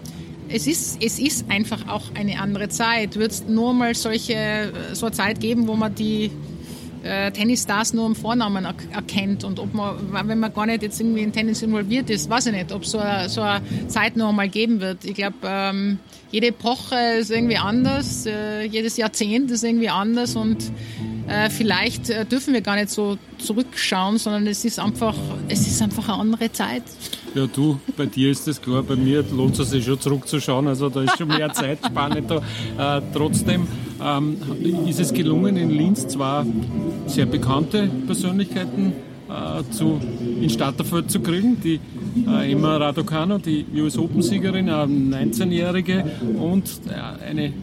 es 0.51 0.65
ist, 0.67 1.01
es 1.03 1.19
ist 1.19 1.45
einfach 1.49 1.87
auch 1.87 2.03
eine 2.15 2.39
andere 2.39 2.69
Zeit. 2.69 3.15
Wird 3.15 3.31
es 3.31 3.47
nur 3.47 3.73
mal 3.73 3.93
solche, 3.95 4.73
so 4.93 5.07
eine 5.07 5.15
Zeit 5.15 5.39
geben, 5.39 5.67
wo 5.67 5.75
man 5.75 5.93
die 5.93 6.31
äh, 7.03 7.31
Tennisstars 7.31 7.93
nur 7.93 8.05
im 8.05 8.15
Vornamen 8.15 8.65
er 8.65 8.75
erkennt 8.91 9.43
und 9.43 9.59
ob 9.59 9.73
man, 9.73 9.97
wenn 10.27 10.39
man 10.39 10.53
gar 10.53 10.65
nicht 10.65 10.81
jetzt 10.81 10.99
irgendwie 10.99 11.21
in 11.21 11.31
Tennis 11.31 11.61
involviert 11.61 12.09
ist, 12.09 12.29
weiß 12.29 12.47
ich 12.47 12.53
nicht, 12.53 12.71
ob 12.71 12.85
so, 12.85 12.99
eine, 12.99 13.29
so 13.29 13.41
Zeit 13.87 14.17
noch 14.17 14.29
einmal 14.29 14.49
geben 14.49 14.81
wird. 14.81 15.05
Ich 15.05 15.15
glaube, 15.15 15.35
ähm, 15.43 15.99
jede 16.31 16.47
Epoche 16.47 16.95
ist 17.19 17.31
irgendwie 17.31 17.57
anders, 17.57 18.25
äh, 18.25 18.63
jedes 18.65 18.97
Jahrzehnt 18.97 19.49
ist 19.51 19.63
irgendwie 19.63 19.89
anders 19.89 20.35
und 20.35 20.71
äh, 21.27 21.49
vielleicht 21.49 22.09
äh, 22.09 22.25
dürfen 22.25 22.53
wir 22.53 22.61
gar 22.61 22.75
nicht 22.75 22.89
so 22.89 23.17
zurückschauen, 23.37 24.17
sondern 24.17 24.47
es 24.47 24.65
ist 24.65 24.79
einfach, 24.79 25.15
es 25.47 25.67
ist 25.67 25.81
einfach 25.81 26.09
eine 26.09 26.19
andere 26.19 26.51
Zeit. 26.51 26.83
Ja, 27.35 27.45
du, 27.45 27.79
bei 27.95 28.07
dir 28.07 28.31
ist 28.31 28.47
das 28.47 28.59
klar, 28.61 28.81
bei 28.81 28.95
mir 28.95 29.23
lohnt 29.31 29.57
es 29.59 29.69
sich 29.69 29.85
schon 29.85 29.99
zurückzuschauen, 29.99 30.67
also 30.67 30.89
da 30.89 31.03
ist 31.03 31.17
schon 31.17 31.27
mehr 31.27 31.53
Zeitspanne 31.53 32.23
da. 32.23 32.97
Äh, 32.97 33.01
trotzdem 33.13 33.67
ähm, 34.03 34.37
ist 34.87 34.99
es 34.99 35.13
gelungen, 35.13 35.57
in 35.57 35.69
Linz 35.69 36.07
zwei 36.07 36.45
sehr 37.07 37.25
bekannte 37.25 37.89
Persönlichkeiten 38.05 38.93
äh, 39.29 39.63
zu, 39.71 39.99
in 40.41 40.49
Starterfeld 40.49 41.11
zu 41.11 41.19
kriegen. 41.19 41.59
Die 41.61 41.79
äh, 42.27 42.51
Emma 42.51 42.77
Raducanu, 42.77 43.37
die 43.37 43.65
US 43.75 43.97
Open-Siegerin, 43.97 44.69
eine 44.69 45.25
19-Jährige 45.25 46.03
und 46.39 46.69
äh, 46.87 47.29
eine 47.29 47.53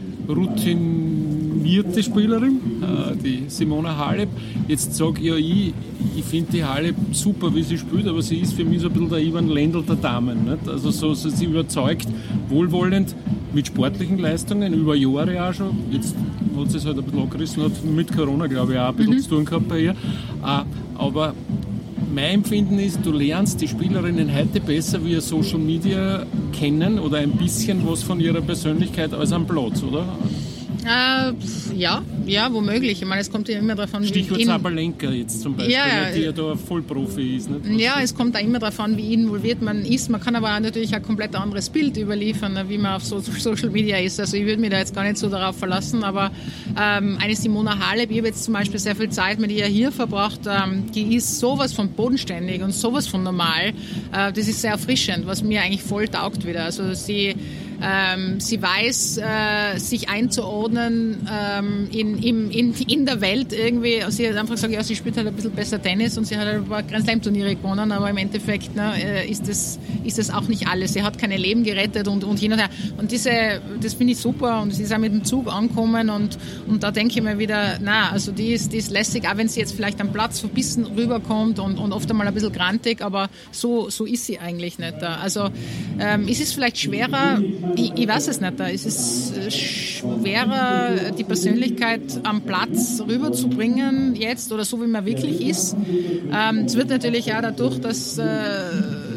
routinierte 1.66 2.02
Spielerin, 2.02 2.60
äh, 2.82 3.16
die 3.16 3.44
Simona 3.48 3.96
Halep. 3.96 4.28
Jetzt 4.68 4.94
sage 4.94 5.20
ja 5.22 5.36
ich, 5.36 5.72
ich 6.16 6.24
finde 6.24 6.52
die 6.52 6.64
Halep 6.64 6.94
super, 7.12 7.54
wie 7.54 7.62
sie 7.62 7.78
spielt, 7.78 8.06
aber 8.06 8.22
sie 8.22 8.36
ist 8.38 8.54
für 8.54 8.64
mich 8.64 8.80
so 8.80 8.86
ein 8.88 8.92
bisschen 8.92 9.10
der 9.10 9.18
Ivan 9.20 9.48
Lendl 9.48 9.82
der 9.82 9.96
Damen. 9.96 10.44
Nicht? 10.44 10.68
Also 10.68 10.90
so, 10.90 11.14
so 11.14 11.28
sie 11.28 11.46
überzeugt, 11.46 12.06
wohlwollend 12.48 13.14
mit 13.52 13.66
sportlichen 13.66 14.18
Leistungen, 14.18 14.72
über 14.74 14.94
Jahre 14.94 15.48
auch 15.48 15.52
schon. 15.52 15.70
Jetzt 15.90 16.14
hat 16.56 16.70
sie 16.70 16.78
es 16.78 16.86
halt 16.86 16.98
ein 16.98 17.04
bisschen 17.04 17.20
angerissen, 17.20 17.62
hat 17.62 17.84
mit 17.84 18.14
Corona, 18.16 18.46
glaube 18.46 18.74
ich, 18.74 18.78
auch 18.78 18.88
ein 18.88 18.96
bisschen 18.96 19.14
Mhm. 19.14 19.20
zu 19.20 19.28
tun 19.30 19.44
gehabt 19.44 19.68
bei 19.68 19.80
ihr. 19.80 19.90
Äh, 19.90 20.62
Aber 20.98 21.34
mein 22.14 22.36
Empfinden 22.36 22.78
ist, 22.78 23.00
du 23.04 23.12
lernst 23.12 23.60
die 23.60 23.68
Spielerinnen 23.68 24.34
heute 24.34 24.60
besser 24.60 25.04
via 25.04 25.20
Social 25.20 25.58
Media 25.58 26.24
kennen 26.52 26.98
oder 26.98 27.18
ein 27.18 27.32
bisschen 27.32 27.86
was 27.86 28.02
von 28.02 28.18
ihrer 28.20 28.40
Persönlichkeit 28.40 29.12
als 29.12 29.32
am 29.32 29.46
Platz, 29.46 29.82
oder? 29.82 30.06
Äh, 30.86 31.32
pf, 31.32 31.72
ja, 31.74 32.02
ja, 32.26 32.52
womöglich. 32.52 33.02
Ich 33.02 33.08
meine, 33.08 33.20
es 33.20 33.30
kommt 33.30 33.48
ja 33.48 33.58
immer 33.58 33.74
davon, 33.74 34.04
Stichwort 34.06 34.40
in- 34.40 34.46
Sabalenka 34.46 35.10
jetzt 35.10 35.40
zum 35.40 35.56
Beispiel, 35.56 35.74
Ja, 35.74 35.86
ja. 35.86 36.10
die 36.14 36.20
ja 36.22 36.32
da 36.32 36.54
Vollprofi 36.54 37.36
ist. 37.36 37.50
Nicht? 37.50 37.80
Ja, 37.80 37.96
es 38.00 38.14
kommt 38.14 38.34
da 38.34 38.38
immer 38.38 38.58
darauf 38.60 38.78
an, 38.78 38.96
wie 38.96 39.12
involviert 39.12 39.60
man 39.62 39.84
ist. 39.84 40.08
Man 40.10 40.20
kann 40.20 40.36
aber 40.36 40.54
auch 40.54 40.60
natürlich 40.60 40.94
ein 40.94 41.02
komplett 41.02 41.34
anderes 41.34 41.70
Bild 41.70 41.96
überliefern, 41.96 42.52
ne, 42.52 42.68
wie 42.68 42.78
man 42.78 42.94
auf 42.94 43.04
so 43.04 43.18
Social 43.38 43.70
Media 43.70 43.96
ist. 43.98 44.20
Also 44.20 44.36
ich 44.36 44.44
würde 44.46 44.60
mich 44.60 44.70
da 44.70 44.78
jetzt 44.78 44.94
gar 44.94 45.02
nicht 45.02 45.16
so 45.18 45.28
darauf 45.28 45.56
verlassen, 45.58 46.04
aber 46.04 46.30
ähm, 46.80 47.18
eine 47.20 47.34
Simona 47.34 47.78
Halep, 47.90 48.10
ich 48.12 48.18
habe 48.18 48.28
jetzt 48.28 48.44
zum 48.44 48.54
Beispiel 48.54 48.78
sehr 48.78 48.94
viel 48.94 49.08
Zeit 49.10 49.40
mit 49.40 49.50
ihr 49.50 49.66
hier 49.66 49.90
verbracht, 49.90 50.40
ähm, 50.46 50.84
die 50.94 51.16
ist 51.16 51.40
sowas 51.40 51.72
von 51.72 51.88
bodenständig 51.90 52.62
und 52.62 52.72
sowas 52.72 53.08
von 53.08 53.22
normal. 53.24 53.72
Äh, 54.12 54.32
das 54.32 54.46
ist 54.46 54.60
sehr 54.62 54.72
erfrischend, 54.72 55.26
was 55.26 55.42
mir 55.42 55.62
eigentlich 55.62 55.82
voll 55.82 56.06
taugt 56.06 56.46
wieder. 56.46 56.64
Also 56.64 56.94
sie 56.94 57.34
ähm, 57.82 58.40
sie 58.40 58.60
weiß, 58.60 59.18
äh, 59.18 59.78
sich 59.78 60.08
einzuordnen 60.08 61.26
ähm, 61.30 61.88
in, 61.92 62.18
in, 62.22 62.50
in, 62.50 62.74
in 62.74 63.06
der 63.06 63.20
Welt 63.20 63.52
irgendwie. 63.52 64.02
Sie 64.08 64.28
hat 64.28 64.36
einfach 64.36 64.54
gesagt, 64.54 64.72
ja, 64.72 64.82
sie 64.82 64.96
spielt 64.96 65.16
halt 65.16 65.26
ein 65.26 65.34
bisschen 65.34 65.52
besser 65.52 65.80
Tennis 65.80 66.16
und 66.16 66.26
sie 66.26 66.36
hat 66.36 66.46
halt 66.46 66.56
ein 66.56 66.68
paar 66.68 66.82
Grand 66.82 67.04
Slam 67.04 67.22
Turniere 67.22 67.54
gewonnen, 67.54 67.92
aber 67.92 68.10
im 68.10 68.16
Endeffekt 68.16 68.74
ne, 68.74 68.92
äh, 68.96 69.30
ist, 69.30 69.48
das, 69.48 69.78
ist 70.04 70.18
das 70.18 70.30
auch 70.30 70.48
nicht 70.48 70.68
alles. 70.68 70.94
Sie 70.94 71.02
hat 71.02 71.18
keine 71.18 71.36
Leben 71.36 71.64
gerettet 71.64 72.08
und, 72.08 72.24
und 72.24 72.38
hin 72.38 72.52
und 72.52 72.58
her. 72.58 72.70
Und 72.96 73.10
diese, 73.12 73.60
das 73.80 73.94
finde 73.94 74.12
ich 74.14 74.18
super 74.18 74.62
und 74.62 74.72
sie 74.72 74.82
ist 74.82 74.92
auch 74.92 74.98
mit 74.98 75.12
dem 75.12 75.24
Zug 75.24 75.52
angekommen 75.52 76.10
und, 76.10 76.38
und 76.66 76.82
da 76.82 76.90
denke 76.90 77.14
ich 77.18 77.22
mir 77.22 77.38
wieder, 77.38 77.78
na, 77.80 78.10
also 78.10 78.32
die 78.32 78.52
ist, 78.52 78.72
die 78.72 78.78
ist 78.78 78.90
lässig, 78.90 79.28
auch 79.28 79.36
wenn 79.36 79.48
sie 79.48 79.60
jetzt 79.60 79.74
vielleicht 79.74 80.00
am 80.00 80.12
Platz 80.12 80.40
verbissen 80.40 80.86
rüberkommt 80.86 81.58
und, 81.58 81.78
und 81.78 81.92
oft 81.92 82.10
einmal 82.10 82.26
ein 82.26 82.34
bisschen 82.34 82.52
grantig, 82.52 83.02
aber 83.02 83.28
so, 83.50 83.90
so 83.90 84.04
ist 84.04 84.26
sie 84.26 84.38
eigentlich 84.38 84.78
nicht. 84.78 84.94
Da. 85.00 85.16
Also 85.16 85.50
ähm, 85.98 86.28
ist 86.28 86.40
es 86.40 86.52
vielleicht 86.52 86.78
schwerer, 86.78 87.40
ich, 87.74 87.92
ich 87.94 88.08
weiß 88.08 88.28
es 88.28 88.40
nicht, 88.40 88.58
da 88.58 88.66
ist 88.66 88.86
es 88.86 89.32
äh, 89.32 89.50
schwerer, 89.50 91.12
die 91.16 91.24
Persönlichkeit 91.24 92.02
am 92.22 92.42
Platz 92.42 93.02
rüberzubringen 93.06 94.14
jetzt 94.14 94.52
oder 94.52 94.64
so, 94.64 94.80
wie 94.80 94.86
man 94.86 95.04
wirklich 95.04 95.40
ist. 95.40 95.76
Ähm, 96.32 96.64
es 96.66 96.76
wird 96.76 96.88
natürlich 96.88 97.32
auch 97.34 97.42
dadurch, 97.42 97.80
dass 97.80 98.18
äh, 98.18 98.24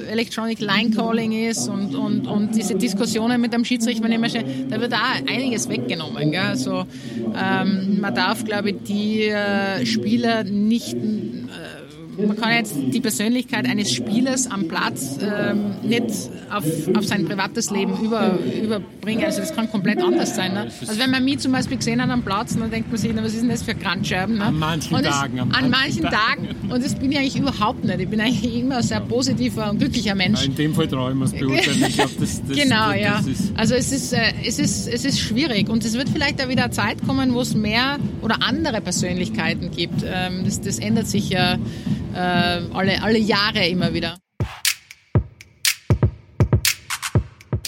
Electronic 0.10 0.60
Line 0.60 0.90
Calling 0.92 1.32
ist 1.32 1.68
und, 1.68 1.96
und, 1.96 2.28
und 2.28 2.56
diese 2.56 2.76
Diskussionen 2.76 3.40
mit 3.40 3.54
dem 3.54 3.64
Schiedsrichter, 3.64 4.10
da 4.10 4.82
wird 4.82 4.94
auch 4.94 5.32
einiges 5.32 5.70
weggenommen. 5.70 6.32
Gell? 6.32 6.42
Also, 6.42 6.86
ähm, 7.40 8.00
man 8.02 8.16
darf, 8.16 8.44
glaube 8.44 8.72
ich, 8.72 8.78
die 8.88 9.26
äh, 9.26 9.86
Spieler 9.86 10.44
nicht 10.44 10.96
man 12.28 12.38
kann 12.38 12.52
jetzt 12.54 12.76
die 12.76 13.00
Persönlichkeit 13.02 13.68
eines 13.68 13.94
Spielers 13.94 14.50
am 14.50 14.68
Platz 14.68 15.18
ähm, 15.22 15.72
nicht 15.84 16.04
auf, 16.52 16.64
auf 16.96 17.06
sein 17.06 17.26
privates 17.26 17.72
Leben 17.72 17.94
über, 18.04 18.38
überbringen. 18.62 19.24
Also 19.26 19.40
das 19.40 19.56
kann 19.56 19.70
komplett 19.70 20.02
anders 20.02 20.36
sein. 20.36 20.54
Ne? 20.54 20.70
Also 20.82 21.00
wenn 21.00 21.12
man 21.12 21.24
mich 21.24 21.40
zum 21.40 21.52
Beispiel 21.52 21.78
gesehen 21.78 22.02
hat 22.02 22.10
am 22.10 22.24
Platz, 22.24 22.58
dann 22.58 22.70
denkt 22.70 22.90
man 22.90 22.98
sich, 22.98 23.12
na, 23.14 23.24
was 23.24 23.34
ist 23.34 23.42
denn 23.42 23.50
das 23.50 23.64
für 23.64 23.76
Grandscheiben? 23.76 24.38
Ne? 24.38 24.46
An 24.46 24.60
manchen 24.60 25.02
das- 25.04 25.20
Tagen, 25.20 25.40
an 25.40 25.52
An 25.52 25.70
manchen 25.70 26.04
manchen 26.04 26.04
Tagen. 26.04 26.48
Und 26.70 26.84
das 26.84 26.96
bin 26.96 27.12
ich 27.12 27.18
eigentlich 27.18 27.38
überhaupt 27.38 27.84
nicht. 27.84 28.00
Ich 28.00 28.08
bin 28.10 28.20
eigentlich 28.22 28.56
immer 28.60 28.78
ein 28.78 28.84
sehr 28.84 29.02
positiver 29.02 29.70
und 29.70 29.80
glücklicher 29.80 30.16
Mensch. 30.16 30.46
In 30.46 30.56
dem 30.56 30.74
Fall 30.74 30.88
traue 30.88 31.12
ich 31.12 31.18
mir 31.18 31.26
es 31.26 31.32
beurteilen. 31.32 31.86
Ich 31.88 31.96
glaube, 31.96 32.12
das, 32.20 32.42
das, 32.48 32.58
genau, 32.58 32.92
das, 32.92 33.02
ja. 33.02 33.22
Also 33.56 33.76
es 33.76 33.92
ist, 33.92 34.14
äh, 34.14 34.20
es, 34.46 34.60
ist, 34.60 34.88
es 34.88 35.06
ist 35.06 35.20
schwierig 35.20 35.70
und 35.70 35.84
es 35.86 35.94
wird 35.94 36.10
vielleicht 36.10 36.44
auch 36.44 36.50
wieder 36.50 36.66
eine 36.66 36.72
Zeit 36.72 36.98
kommen, 37.06 37.34
wo 37.34 37.42
es 37.42 37.56
mehr 37.56 37.98
oder 38.22 38.42
andere 38.42 38.82
Persönlichkeiten 38.82 39.72
gibt. 39.72 40.04
Ähm, 40.06 40.44
das, 40.46 40.62
das 40.62 40.80
ändert 40.80 41.08
sich 41.08 41.30
ja 41.30 41.58
äh, 42.14 42.18
alle, 42.74 43.02
alle 43.02 43.20
Jahre 43.20 43.68
immer 43.68 43.94
wieder. 43.94 44.18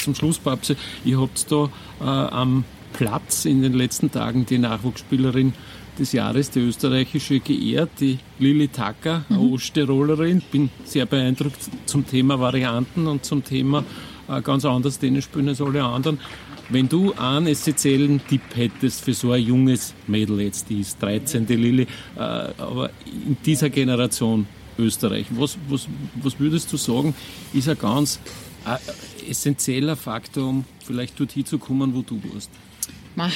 zum 0.01 0.15
Schluss, 0.15 0.39
Babse, 0.39 0.75
ihr 1.05 1.21
habt 1.21 1.51
da 1.51 1.69
äh, 2.00 2.03
am 2.03 2.63
Platz 2.93 3.45
in 3.45 3.62
den 3.62 3.74
letzten 3.74 4.12
Tagen 4.12 4.45
die 4.45 4.57
Nachwuchsspielerin 4.57 5.53
des 6.00 6.13
Jahres, 6.13 6.50
die 6.50 6.60
österreichische, 6.60 7.39
geehrt, 7.39 7.91
die 8.00 8.19
Lili 8.39 8.67
Tacker, 8.67 9.24
eine 9.29 9.39
Osttirolerin. 9.39 10.41
Bin 10.51 10.69
sehr 10.83 11.05
beeindruckt 11.05 11.60
zum 11.86 12.05
Thema 12.05 12.39
Varianten 12.39 13.07
und 13.07 13.25
zum 13.25 13.43
Thema 13.43 13.83
äh, 14.27 14.41
ganz 14.41 14.65
anders 14.65 15.00
Tennis 15.00 15.25
spielen 15.25 15.50
als 15.50 15.62
alle 15.62 15.83
anderen. 15.83 16.19
Wenn 16.71 16.87
du 16.87 17.13
einen 17.13 17.47
essentiellen 17.47 18.21
Tipp 18.27 18.41
hättest 18.55 19.03
für 19.03 19.13
so 19.13 19.33
ein 19.33 19.43
junges 19.43 19.93
Mädel 20.07 20.39
jetzt, 20.39 20.69
die 20.69 20.79
ist 20.79 21.01
13, 21.01 21.45
die 21.45 21.55
Lili, 21.55 21.83
äh, 22.15 22.19
aber 22.19 22.91
in 23.05 23.35
dieser 23.45 23.69
Generation 23.69 24.47
Österreich. 24.79 25.27
Was, 25.31 25.57
was, 25.67 25.87
was 26.15 26.39
würdest 26.39 26.71
du 26.71 26.77
sagen, 26.77 27.13
ist 27.53 27.67
ein 27.67 27.77
ganz 27.77 28.19
äh, 28.65 29.29
essentieller 29.29 29.95
Faktor, 29.95 30.47
um 30.47 30.65
vielleicht 30.85 31.19
dorthin 31.19 31.45
zu 31.45 31.59
kommen, 31.59 31.93
wo 31.93 32.01
du 32.01 32.21
warst? 32.33 32.49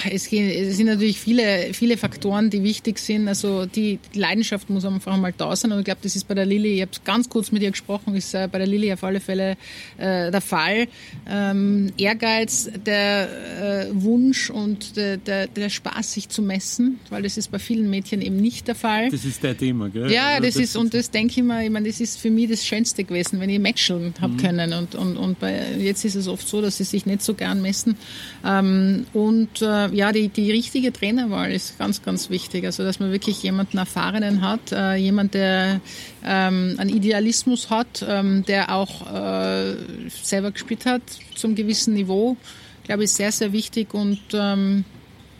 Es, 0.10 0.30
sind 0.30 0.86
natürlich 0.86 1.20
viele, 1.20 1.74
viele 1.74 1.98
Faktoren, 1.98 2.50
die 2.50 2.64
wichtig 2.64 2.98
sind. 2.98 3.28
Also 3.28 3.66
die 3.66 4.00
Leidenschaft 4.14 4.70
muss 4.70 4.86
einfach 4.86 5.18
mal 5.18 5.34
da 5.36 5.56
sein. 5.56 5.72
Und 5.72 5.80
ich 5.80 5.86
glaube, 5.86 6.00
das 6.02 6.16
ist 6.16 6.28
bei 6.28 6.34
der 6.34 6.46
Lilly, 6.46 6.76
ich 6.76 6.82
habe 6.82 6.92
ganz 7.04 7.30
kurz 7.30 7.52
mit 7.52 7.62
ihr 7.62 7.72
gesprochen, 7.72 8.16
ist 8.16 8.34
äh, 8.34 8.48
bei 8.52 8.58
der 8.58 8.68
Lilly 8.68 8.92
auf 8.94 9.04
alle 9.04 9.20
Fälle 9.20 9.58
äh, 9.98 10.32
der 10.32 10.42
Fall. 10.42 10.88
Ähm, 11.30 11.92
Ehrgeiz, 11.98 12.70
der 12.86 13.88
äh, 13.88 13.88
Wunsch 13.92 14.50
und 14.50 14.96
der, 14.96 15.18
der, 15.18 15.48
der, 15.48 15.70
Spaß, 15.70 16.14
sich 16.14 16.30
zu 16.30 16.42
messen, 16.42 17.00
weil 17.10 17.24
das 17.24 17.38
ist 17.38 17.52
bei 17.52 17.60
vielen 17.60 17.90
Mädchen 17.90 18.22
eben 18.22 18.38
nicht 18.38 18.68
der 18.68 18.76
Fall. 18.76 19.10
Das 19.10 19.26
ist 19.26 19.44
dein 19.44 19.58
Thema, 19.58 19.90
gell? 19.90 20.12
Ja, 20.12 20.28
also 20.28 20.44
das, 20.46 20.54
das 20.54 20.64
ist, 20.64 20.76
und 20.78 20.94
das 20.94 21.12
denke 21.12 21.34
ich 21.40 21.44
mir, 21.44 21.64
ich 21.64 21.70
meine, 21.70 21.88
das 21.88 22.00
ist 22.00 22.20
für 22.20 22.30
mich 22.30 22.50
das 22.50 22.66
Schönste 22.66 23.04
gewesen, 23.04 23.40
wenn 23.40 23.50
ich 23.50 23.60
matchen 23.60 24.14
habe 24.22 24.34
mhm. 24.34 24.38
können. 24.38 24.74
Und, 24.74 24.96
und, 24.96 25.18
und 25.18 25.40
bei, 25.40 25.76
jetzt 25.78 26.06
ist 26.06 26.16
es 26.16 26.28
oft 26.28 26.48
so, 26.48 26.62
dass 26.62 26.78
sie 26.78 26.84
sich 26.86 27.06
nicht 27.06 27.22
so 27.22 27.34
gern 27.34 27.62
messen. 27.62 27.98
Ähm, 28.46 29.06
und 29.14 29.65
äh, 29.66 29.88
ja, 29.94 30.12
die, 30.12 30.30
die 30.30 30.52
richtige 30.52 30.94
Trainerwahl 30.94 31.52
ist 31.52 31.78
ganz, 31.78 32.02
ganz 32.02 32.30
wichtig. 32.30 32.66
Also, 32.66 32.84
dass 32.84 33.00
man 33.00 33.12
wirklich 33.12 33.42
jemanden 33.44 33.78
Erfahrenen 33.78 34.42
hat, 34.42 34.72
äh, 34.72 34.96
jemand, 34.96 35.34
der 35.34 35.82
ähm, 36.24 36.76
einen 36.78 36.90
Idealismus 36.90 37.70
hat, 37.70 38.06
ähm, 38.08 38.46
der 38.46 38.74
auch 38.74 39.12
äh, 39.14 39.76
selber 40.10 40.52
gespielt 40.52 40.86
hat 40.86 41.02
zum 41.36 41.56
gewissen 41.56 41.94
Niveau, 41.94 42.38
glaube 42.84 43.04
ich, 43.04 43.06
ist 43.06 43.18
sehr, 43.18 43.32
sehr 43.32 43.52
wichtig 43.52 43.94
und 43.94 44.20
ähm, 44.34 44.86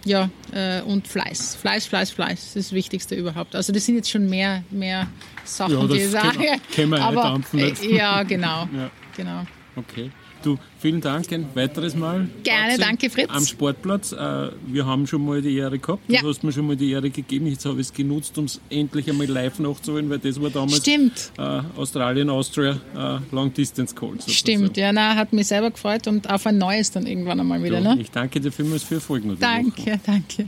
ja, 0.06 0.30
äh, 0.54 0.82
und 0.82 1.08
Fleiß. 1.08 1.56
Fleiß, 1.56 1.88
Fleiß, 1.88 2.12
Fleiß. 2.12 2.40
Das 2.40 2.56
ist 2.56 2.70
das 2.70 2.72
Wichtigste 2.74 3.16
überhaupt. 3.16 3.56
Also 3.56 3.74
das 3.74 3.86
sind 3.86 3.96
jetzt 3.96 4.12
schon 4.12 4.30
mehr, 4.30 4.64
mehr 4.70 5.08
Sachen, 5.44 5.80
ja, 5.80 5.88
die 5.88 5.98
ich 5.98 6.10
sage. 6.10 6.46
Können 6.74 6.92
wir 6.92 7.02
aber, 7.02 7.42
äh, 7.54 7.74
Ja, 7.96 8.24
genau. 8.24 8.70
ja. 8.74 8.92
genau. 9.18 9.46
Okay. 9.76 10.12
Du, 10.46 10.60
vielen 10.78 11.02
Dank 11.02 11.34
ein 11.34 11.48
weiteres 11.56 11.96
Mal. 11.96 12.30
Gerne, 12.44 12.78
danke 12.78 13.10
Fritz. 13.10 13.32
Am 13.32 13.44
Sportplatz. 13.44 14.12
Äh, 14.12 14.52
wir 14.68 14.86
haben 14.86 15.08
schon 15.08 15.26
mal 15.26 15.42
die 15.42 15.58
Ehre 15.58 15.80
gehabt. 15.80 16.04
Ja. 16.08 16.22
Du 16.22 16.30
hast 16.30 16.44
mir 16.44 16.52
schon 16.52 16.68
mal 16.68 16.76
die 16.76 16.92
Ehre 16.92 17.10
gegeben. 17.10 17.48
Jetzt 17.48 17.66
habe 17.66 17.82
ich 17.82 17.88
es 17.88 17.94
genutzt, 17.94 18.38
um 18.38 18.46
es 18.46 18.62
endlich 18.70 19.10
einmal 19.10 19.26
live 19.26 19.58
nachzuholen, 19.58 20.08
weil 20.08 20.20
das 20.20 20.40
war 20.40 20.52
damals 20.52 20.78
Stimmt. 20.78 21.32
Äh, 21.40 21.62
Australien, 21.76 22.30
Austria, 22.30 22.80
äh, 22.96 23.18
Long 23.34 23.52
Distance 23.56 23.96
Call. 23.96 24.20
Stimmt, 24.28 24.78
ja, 24.78 24.94
na, 24.94 25.16
hat 25.16 25.34
mich 25.34 25.48
selber 25.48 25.72
gefreut 25.72 26.06
und 26.06 26.30
auf 26.30 26.46
ein 26.46 26.60
neues 26.60 26.92
dann 26.92 27.08
irgendwann 27.08 27.40
einmal 27.40 27.64
wieder. 27.64 27.80
Ja, 27.80 27.96
ne? 27.96 28.02
Ich 28.02 28.12
danke 28.12 28.40
dir 28.40 28.52
vielmals 28.52 28.84
für 28.84 28.96
Erfolg. 28.96 29.24
Danke, 29.40 29.82
Woche. 29.82 30.00
danke. 30.06 30.48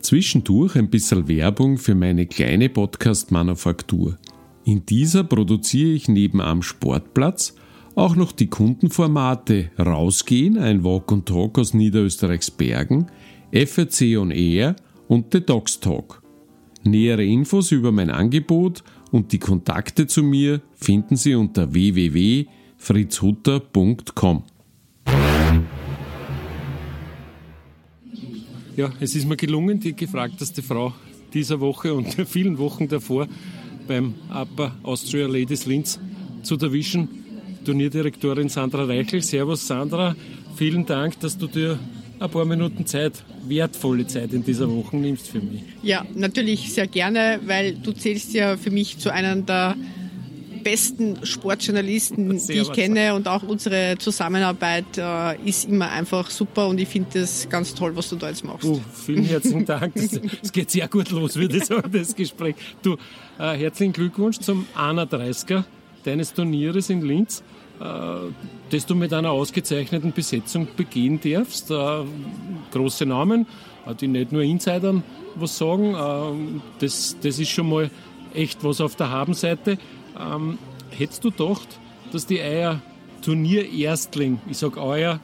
Zwischendurch 0.00 0.74
ein 0.74 0.90
bisschen 0.90 1.28
Werbung 1.28 1.78
für 1.78 1.94
meine 1.94 2.26
kleine 2.26 2.68
Podcast-Manufaktur. 2.68 4.18
In 4.66 4.84
dieser 4.84 5.22
produziere 5.22 5.90
ich 5.90 6.08
neben 6.08 6.40
am 6.40 6.60
Sportplatz 6.60 7.54
auch 7.94 8.16
noch 8.16 8.32
die 8.32 8.48
Kundenformate 8.48 9.70
Rausgehen, 9.78 10.58
ein 10.58 10.82
Walk 10.82 11.12
und 11.12 11.26
Talk 11.26 11.60
aus 11.60 11.72
Niederösterreichs 11.72 12.50
Bergen, 12.50 13.06
FRC 13.52 14.18
on 14.18 14.32
Air 14.32 14.74
und 15.06 15.32
The 15.32 15.40
Dogs 15.40 15.78
Talk. 15.78 16.20
Nähere 16.82 17.24
Infos 17.24 17.70
über 17.70 17.92
mein 17.92 18.10
Angebot 18.10 18.82
und 19.12 19.30
die 19.30 19.38
Kontakte 19.38 20.08
zu 20.08 20.24
mir 20.24 20.62
finden 20.74 21.14
Sie 21.14 21.36
unter 21.36 21.72
www.fritzhutter.com. 21.72 24.42
Ja, 28.76 28.90
es 28.98 29.14
ist 29.14 29.28
mir 29.28 29.36
gelungen, 29.36 29.78
die 29.78 29.94
gefragteste 29.94 30.60
Frau 30.60 30.92
dieser 31.32 31.60
Woche 31.60 31.94
und 31.94 32.14
vielen 32.26 32.58
Wochen 32.58 32.88
davor 32.88 33.28
beim 33.86 34.14
Upper 34.30 34.74
Austria 34.82 35.26
Ladies 35.26 35.66
Linz 35.66 35.98
zu 36.42 36.56
erwischen. 36.56 37.08
Turnierdirektorin 37.64 38.48
Sandra 38.48 38.84
Reichel. 38.84 39.22
Servus 39.22 39.66
Sandra, 39.66 40.14
vielen 40.56 40.86
Dank, 40.86 41.18
dass 41.20 41.36
du 41.36 41.46
dir 41.46 41.78
ein 42.18 42.30
paar 42.30 42.44
Minuten 42.44 42.86
Zeit, 42.86 43.24
wertvolle 43.46 44.06
Zeit 44.06 44.32
in 44.32 44.44
dieser 44.44 44.70
Woche 44.70 44.96
nimmst 44.96 45.28
für 45.28 45.40
mich. 45.40 45.62
Ja, 45.82 46.04
natürlich 46.14 46.72
sehr 46.72 46.86
gerne, 46.86 47.40
weil 47.44 47.74
du 47.74 47.92
zählst 47.92 48.32
ja 48.34 48.56
für 48.56 48.70
mich 48.70 48.98
zu 48.98 49.12
einem 49.12 49.44
der 49.46 49.76
besten 50.66 51.24
Sportjournalisten, 51.24 52.44
die 52.44 52.54
ich 52.54 52.72
kenne 52.72 53.14
und 53.14 53.28
auch 53.28 53.44
unsere 53.44 53.96
Zusammenarbeit 53.98 54.98
äh, 54.98 55.40
ist 55.48 55.68
immer 55.68 55.92
einfach 55.92 56.28
super 56.28 56.66
und 56.66 56.80
ich 56.80 56.88
finde 56.88 57.20
das 57.20 57.48
ganz 57.48 57.72
toll, 57.72 57.94
was 57.94 58.08
du 58.08 58.16
da 58.16 58.30
jetzt 58.30 58.44
machst. 58.44 58.64
Du, 58.64 58.80
vielen 58.92 59.22
herzlichen 59.22 59.64
Dank. 59.64 59.94
Es 60.42 60.50
geht 60.50 60.72
sehr 60.72 60.88
gut 60.88 61.12
los, 61.12 61.36
würde 61.36 61.58
ich 61.58 61.66
sagen, 61.66 61.88
das 61.92 62.16
Gespräch. 62.16 62.56
Du, 62.82 62.94
äh, 63.38 63.56
herzlichen 63.56 63.92
Glückwunsch 63.92 64.40
zum 64.40 64.66
31er 64.76 65.62
deines 66.02 66.34
Turnieres 66.34 66.90
in 66.90 67.02
Linz, 67.02 67.44
äh, 67.78 67.84
das 68.70 68.86
du 68.86 68.96
mit 68.96 69.12
einer 69.12 69.30
ausgezeichneten 69.30 70.12
Besetzung 70.12 70.66
begehen 70.76 71.20
darfst. 71.22 71.70
Äh, 71.70 72.04
große 72.72 73.06
Namen, 73.06 73.46
äh, 73.86 73.94
die 73.94 74.08
nicht 74.08 74.32
nur 74.32 74.42
Insidern 74.42 75.04
was 75.36 75.58
sagen. 75.58 75.94
Äh, 75.94 76.60
das, 76.80 77.16
das 77.22 77.38
ist 77.38 77.50
schon 77.50 77.68
mal 77.68 77.88
echt 78.34 78.64
was 78.64 78.80
auf 78.80 78.96
der 78.96 79.10
Habenseite. 79.10 79.78
Ähm, 80.18 80.58
hättest 80.90 81.24
du 81.24 81.30
gedacht, 81.30 81.68
dass 82.12 82.26
die 82.26 82.40
Eier 82.40 82.80
Turnier-Erstling, 83.22 84.38
ich 84.48 84.58
sag 84.58 84.76
euer, 84.76 85.20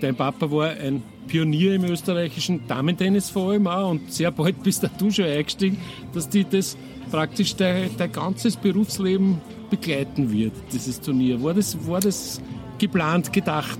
dein 0.00 0.16
Papa 0.16 0.50
war 0.50 0.70
ein 0.70 1.02
Pionier 1.26 1.74
im 1.74 1.84
österreichischen 1.84 2.66
Damentennis 2.66 3.30
vor 3.30 3.52
allem 3.52 3.66
auch 3.66 3.90
und 3.90 4.12
sehr 4.12 4.30
bald 4.30 4.62
bist 4.62 4.86
du 4.98 5.10
schon 5.10 5.24
eingestiegen, 5.24 5.78
dass 6.12 6.28
die 6.28 6.44
das 6.44 6.76
praktisch 7.10 7.54
dein, 7.56 7.90
dein 7.96 8.12
ganzes 8.12 8.56
Berufsleben 8.56 9.40
begleiten 9.70 10.32
wird, 10.32 10.52
dieses 10.72 11.00
Turnier. 11.00 11.42
War 11.42 11.54
das, 11.54 11.86
war 11.86 12.00
das 12.00 12.40
geplant, 12.78 13.32
gedacht? 13.32 13.78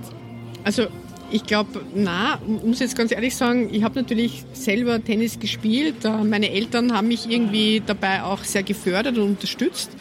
Also 0.63 0.87
ich 1.31 1.43
glaube, 1.43 1.81
na, 1.93 2.39
muss 2.63 2.79
jetzt 2.79 2.95
ganz 2.95 3.11
ehrlich 3.11 3.35
sagen, 3.35 3.69
ich 3.73 3.83
habe 3.83 3.99
natürlich 3.99 4.43
selber 4.53 5.03
Tennis 5.03 5.39
gespielt. 5.39 5.95
Meine 6.03 6.51
Eltern 6.51 6.93
haben 6.93 7.07
mich 7.07 7.29
irgendwie 7.29 7.81
dabei 7.85 8.23
auch 8.23 8.43
sehr 8.43 8.63
gefördert 8.63 9.17
und 9.17 9.23
unterstützt. 9.23 9.91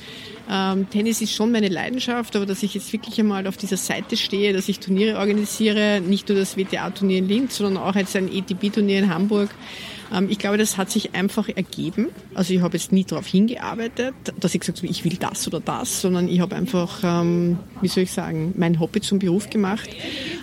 Ähm, 0.51 0.89
Tennis 0.91 1.21
ist 1.21 1.33
schon 1.33 1.53
meine 1.53 1.69
Leidenschaft, 1.69 2.37
aber 2.37 2.47
dass 2.47 2.63
ich 2.63 2.75
jetzt 2.75 2.93
wirklich 2.93 3.19
einmal 3.19 3.47
auf 3.47 3.57
dieser 3.57 3.77
Seite 3.77 4.17
stehe, 4.17 4.53
dass 4.53 4.69
ich 4.69 4.79
Turniere 4.79 5.19
organisiere, 5.19 6.01
nicht 6.01 6.29
nur 6.29 6.39
das 6.39 6.57
WTA-Turnier 6.57 7.19
in 7.19 7.29
Linz, 7.29 7.57
sondern 7.57 7.83
auch 7.83 7.95
jetzt 7.95 8.15
ein 8.17 8.31
ETB-Turnier 8.31 8.99
in 8.99 9.15
Hamburg. 9.15 9.51
Ähm, 10.13 10.29
ich 10.31 10.39
glaube, 10.39 10.59
das 10.59 10.77
hat 10.77 10.91
sich 10.91 11.15
einfach 11.15 11.49
ergeben. 11.49 12.09
Also 12.35 12.53
ich 12.53 12.61
habe 12.61 12.77
jetzt 12.77 12.93
nie 12.93 13.05
darauf 13.05 13.27
hingearbeitet, 13.27 14.15
dass 14.39 14.55
ich 14.55 14.61
gesagt 14.61 14.79
habe, 14.79 14.89
ich 14.89 15.05
will 15.05 15.17
das 15.19 15.47
oder 15.47 15.61
das, 15.61 16.03
sondern 16.03 16.29
ich 16.29 16.41
habe 16.41 16.55
einfach, 16.57 17.01
ähm, 17.03 17.59
wie 17.81 17.89
soll 17.89 18.05
ich 18.05 18.13
sagen, 18.13 18.53
mein 18.57 18.79
Hobby 18.81 19.01
zum 19.01 19.19
Beruf 19.19 19.49
gemacht. 19.49 19.89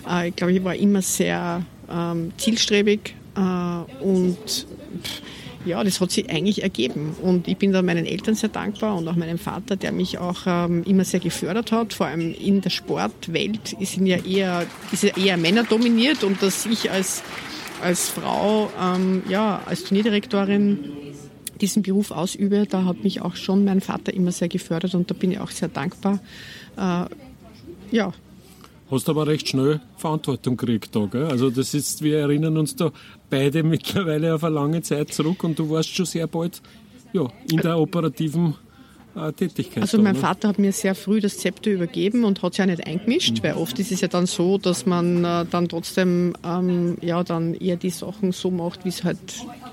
Äh, 0.08 0.28
ich 0.28 0.36
glaube, 0.36 0.52
ich 0.52 0.64
war 0.64 0.74
immer 0.74 1.02
sehr 1.02 1.64
ähm, 1.90 2.32
zielstrebig 2.38 3.14
äh, 3.36 4.02
und 4.02 4.36
pff, 4.38 5.22
ja, 5.64 5.82
das 5.84 6.00
hat 6.00 6.10
sich 6.10 6.28
eigentlich 6.30 6.62
ergeben. 6.62 7.14
Und 7.22 7.48
ich 7.48 7.56
bin 7.56 7.72
da 7.72 7.82
meinen 7.82 8.06
Eltern 8.06 8.34
sehr 8.34 8.48
dankbar 8.48 8.96
und 8.96 9.06
auch 9.08 9.16
meinem 9.16 9.38
Vater, 9.38 9.76
der 9.76 9.92
mich 9.92 10.18
auch 10.18 10.40
ähm, 10.46 10.82
immer 10.84 11.04
sehr 11.04 11.20
gefördert 11.20 11.72
hat. 11.72 11.92
Vor 11.92 12.06
allem 12.06 12.34
in 12.34 12.60
der 12.60 12.70
Sportwelt 12.70 13.72
ist 13.74 13.96
ja 13.96 14.16
eher, 14.16 14.66
ist 14.90 15.02
ja 15.02 15.16
eher 15.16 15.36
Männer 15.36 15.64
dominiert 15.64 16.24
und 16.24 16.42
dass 16.42 16.66
ich 16.66 16.90
als, 16.90 17.22
als 17.82 18.08
Frau, 18.08 18.70
ähm, 18.80 19.22
ja, 19.28 19.62
als 19.66 19.84
Turnierdirektorin 19.84 20.92
diesen 21.60 21.82
Beruf 21.82 22.10
ausübe, 22.10 22.66
da 22.68 22.84
hat 22.84 23.04
mich 23.04 23.22
auch 23.22 23.36
schon 23.36 23.64
mein 23.64 23.80
Vater 23.80 24.12
immer 24.12 24.32
sehr 24.32 24.48
gefördert 24.48 24.94
und 24.94 25.10
da 25.10 25.14
bin 25.14 25.30
ich 25.30 25.38
auch 25.38 25.50
sehr 25.50 25.68
dankbar. 25.68 26.18
Äh, 26.76 27.04
ja, 27.94 28.12
hast 28.92 29.08
aber 29.08 29.26
recht 29.26 29.48
schnell 29.48 29.80
Verantwortung 29.96 30.56
gekriegt 30.56 30.94
da. 30.94 31.06
Gell? 31.06 31.24
Also 31.24 31.50
das 31.50 31.74
ist, 31.74 32.02
wir 32.02 32.18
erinnern 32.18 32.56
uns 32.56 32.76
da 32.76 32.92
beide 33.30 33.62
mittlerweile 33.62 34.34
auf 34.34 34.44
eine 34.44 34.54
lange 34.54 34.82
Zeit 34.82 35.12
zurück 35.12 35.44
und 35.44 35.58
du 35.58 35.70
warst 35.70 35.94
schon 35.94 36.06
sehr 36.06 36.26
bald 36.26 36.62
ja, 37.12 37.28
in 37.50 37.58
der 37.58 37.78
operativen 37.78 38.54
äh, 39.14 39.32
Tätigkeit. 39.32 39.82
Also 39.82 39.98
da, 39.98 40.02
mein 40.02 40.14
ne? 40.14 40.20
Vater 40.20 40.48
hat 40.48 40.58
mir 40.58 40.72
sehr 40.72 40.94
früh 40.94 41.20
das 41.20 41.38
Zepter 41.38 41.70
übergeben 41.70 42.24
und 42.24 42.42
hat 42.42 42.54
sich 42.54 42.58
ja 42.58 42.66
nicht 42.66 42.86
eingemischt, 42.86 43.38
mhm. 43.38 43.42
weil 43.42 43.54
oft 43.54 43.78
ist 43.78 43.92
es 43.92 44.00
ja 44.00 44.08
dann 44.08 44.26
so, 44.26 44.58
dass 44.58 44.86
man 44.86 45.24
äh, 45.24 45.44
dann 45.50 45.68
trotzdem 45.68 46.34
ähm, 46.44 46.96
ja 47.00 47.22
dann 47.22 47.54
eher 47.54 47.76
die 47.76 47.90
Sachen 47.90 48.32
so 48.32 48.50
macht, 48.50 48.84
wie 48.84 48.90
es 48.90 49.04
halt 49.04 49.18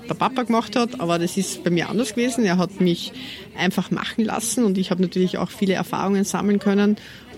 der 0.08 0.14
Papa 0.14 0.42
gemacht 0.42 0.76
hat. 0.76 1.00
Aber 1.00 1.18
das 1.18 1.36
ist 1.36 1.64
bei 1.64 1.70
mir 1.70 1.88
anders 1.88 2.14
gewesen. 2.14 2.44
Er 2.44 2.58
hat 2.58 2.80
mich 2.80 3.12
einfach 3.56 3.90
machen 3.90 4.24
lassen 4.24 4.64
und 4.64 4.78
ich 4.78 4.90
habe 4.90 5.02
natürlich 5.02 5.38
auch 5.38 5.50
viele 5.50 5.74
Erfahrungen 5.74 6.24
sammeln 6.24 6.58
können 6.58 6.96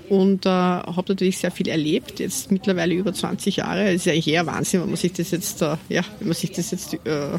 und 0.09 0.47
äh, 0.47 0.49
habe 0.49 1.05
natürlich 1.09 1.38
sehr 1.38 1.51
viel 1.51 1.69
erlebt, 1.69 2.21
jetzt 2.21 2.51
mittlerweile 2.51 2.95
über 2.95 3.12
20 3.12 3.57
Jahre. 3.57 3.85
Das 3.85 3.95
ist 3.95 4.07
ja 4.07 4.12
eigentlich 4.12 4.29
eher 4.29 4.47
Wahnsinn, 4.47 4.83
wenn 4.83 4.88
man 4.88 4.97
sich 4.97 5.12
das 5.12 5.31
jetzt, 5.31 5.62
äh, 5.62 5.77
ja, 5.88 6.03
wenn 6.19 6.29
man 6.29 6.37
sich 6.37 6.53
das 6.53 6.71
jetzt 6.71 6.95
äh, 6.95 7.38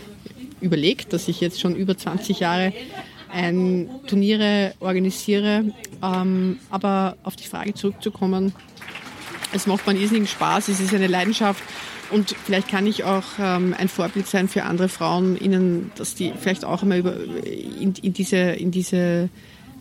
überlegt, 0.62 1.14
dass 1.14 1.28
ich 1.28 1.42
jetzt 1.42 1.60
schon 1.60 1.76
über 1.76 1.98
20 1.98 2.40
Jahre 2.40 2.74
ein 3.32 3.90
Turniere 4.08 4.74
organisiere. 4.80 5.66
Ähm, 6.02 6.60
aber 6.70 7.18
auf 7.24 7.36
die 7.36 7.48
Frage 7.48 7.74
zurückzukommen, 7.74 8.54
Es 9.54 9.68
macht 9.68 9.86
mir 9.86 9.94
irrsinnigen 9.94 10.28
Spaß, 10.28 10.70
es 10.70 10.80
ist 10.80 10.96
eine 10.96 11.08
Leidenschaft 11.08 11.64
und 12.12 12.36
vielleicht 12.46 12.68
kann 12.68 12.88
ich 12.88 13.04
auch 13.04 13.24
ähm, 13.40 13.76
ein 13.78 13.88
Vorbild 13.88 14.28
sein 14.28 14.48
für 14.48 14.64
andere 14.64 14.90
Frauen, 14.90 15.38
ihnen, 15.40 15.92
dass 15.96 16.16
die 16.16 16.34
vielleicht 16.40 16.66
auch 16.66 16.82
einmal 16.82 17.00
über, 17.00 17.16
in, 17.46 17.94
in, 18.02 18.14
diese, 18.14 18.38
in 18.38 18.72
diese 18.72 19.30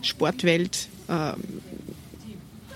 Sportwelt 0.01 0.89
ähm, 1.09 1.35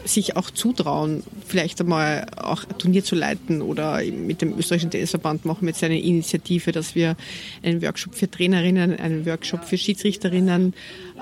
sich 0.08 0.36
auch 0.36 0.50
zutrauen, 0.50 1.24
vielleicht 1.46 1.80
einmal 1.82 2.26
auch 2.38 2.64
ein 2.64 2.78
Turnier 2.78 3.04
zu 3.04 3.16
leiten 3.16 3.62
oder 3.62 4.02
mit 4.04 4.42
dem 4.42 4.58
österreichischen 4.58 4.92
Tennisverband 4.92 5.46
machen 5.46 5.62
wir 5.62 5.70
jetzt 5.70 5.84
eine 5.84 6.00
Initiative, 6.00 6.72
dass 6.72 6.96
wir 6.96 7.16
einen 7.64 7.82
Workshop 7.82 8.16
für 8.16 8.30
Trainerinnen, 8.30 8.98
einen 8.98 9.26
Workshop 9.26 9.64
für 9.64 9.78
Schiedsrichterinnen 9.78 10.74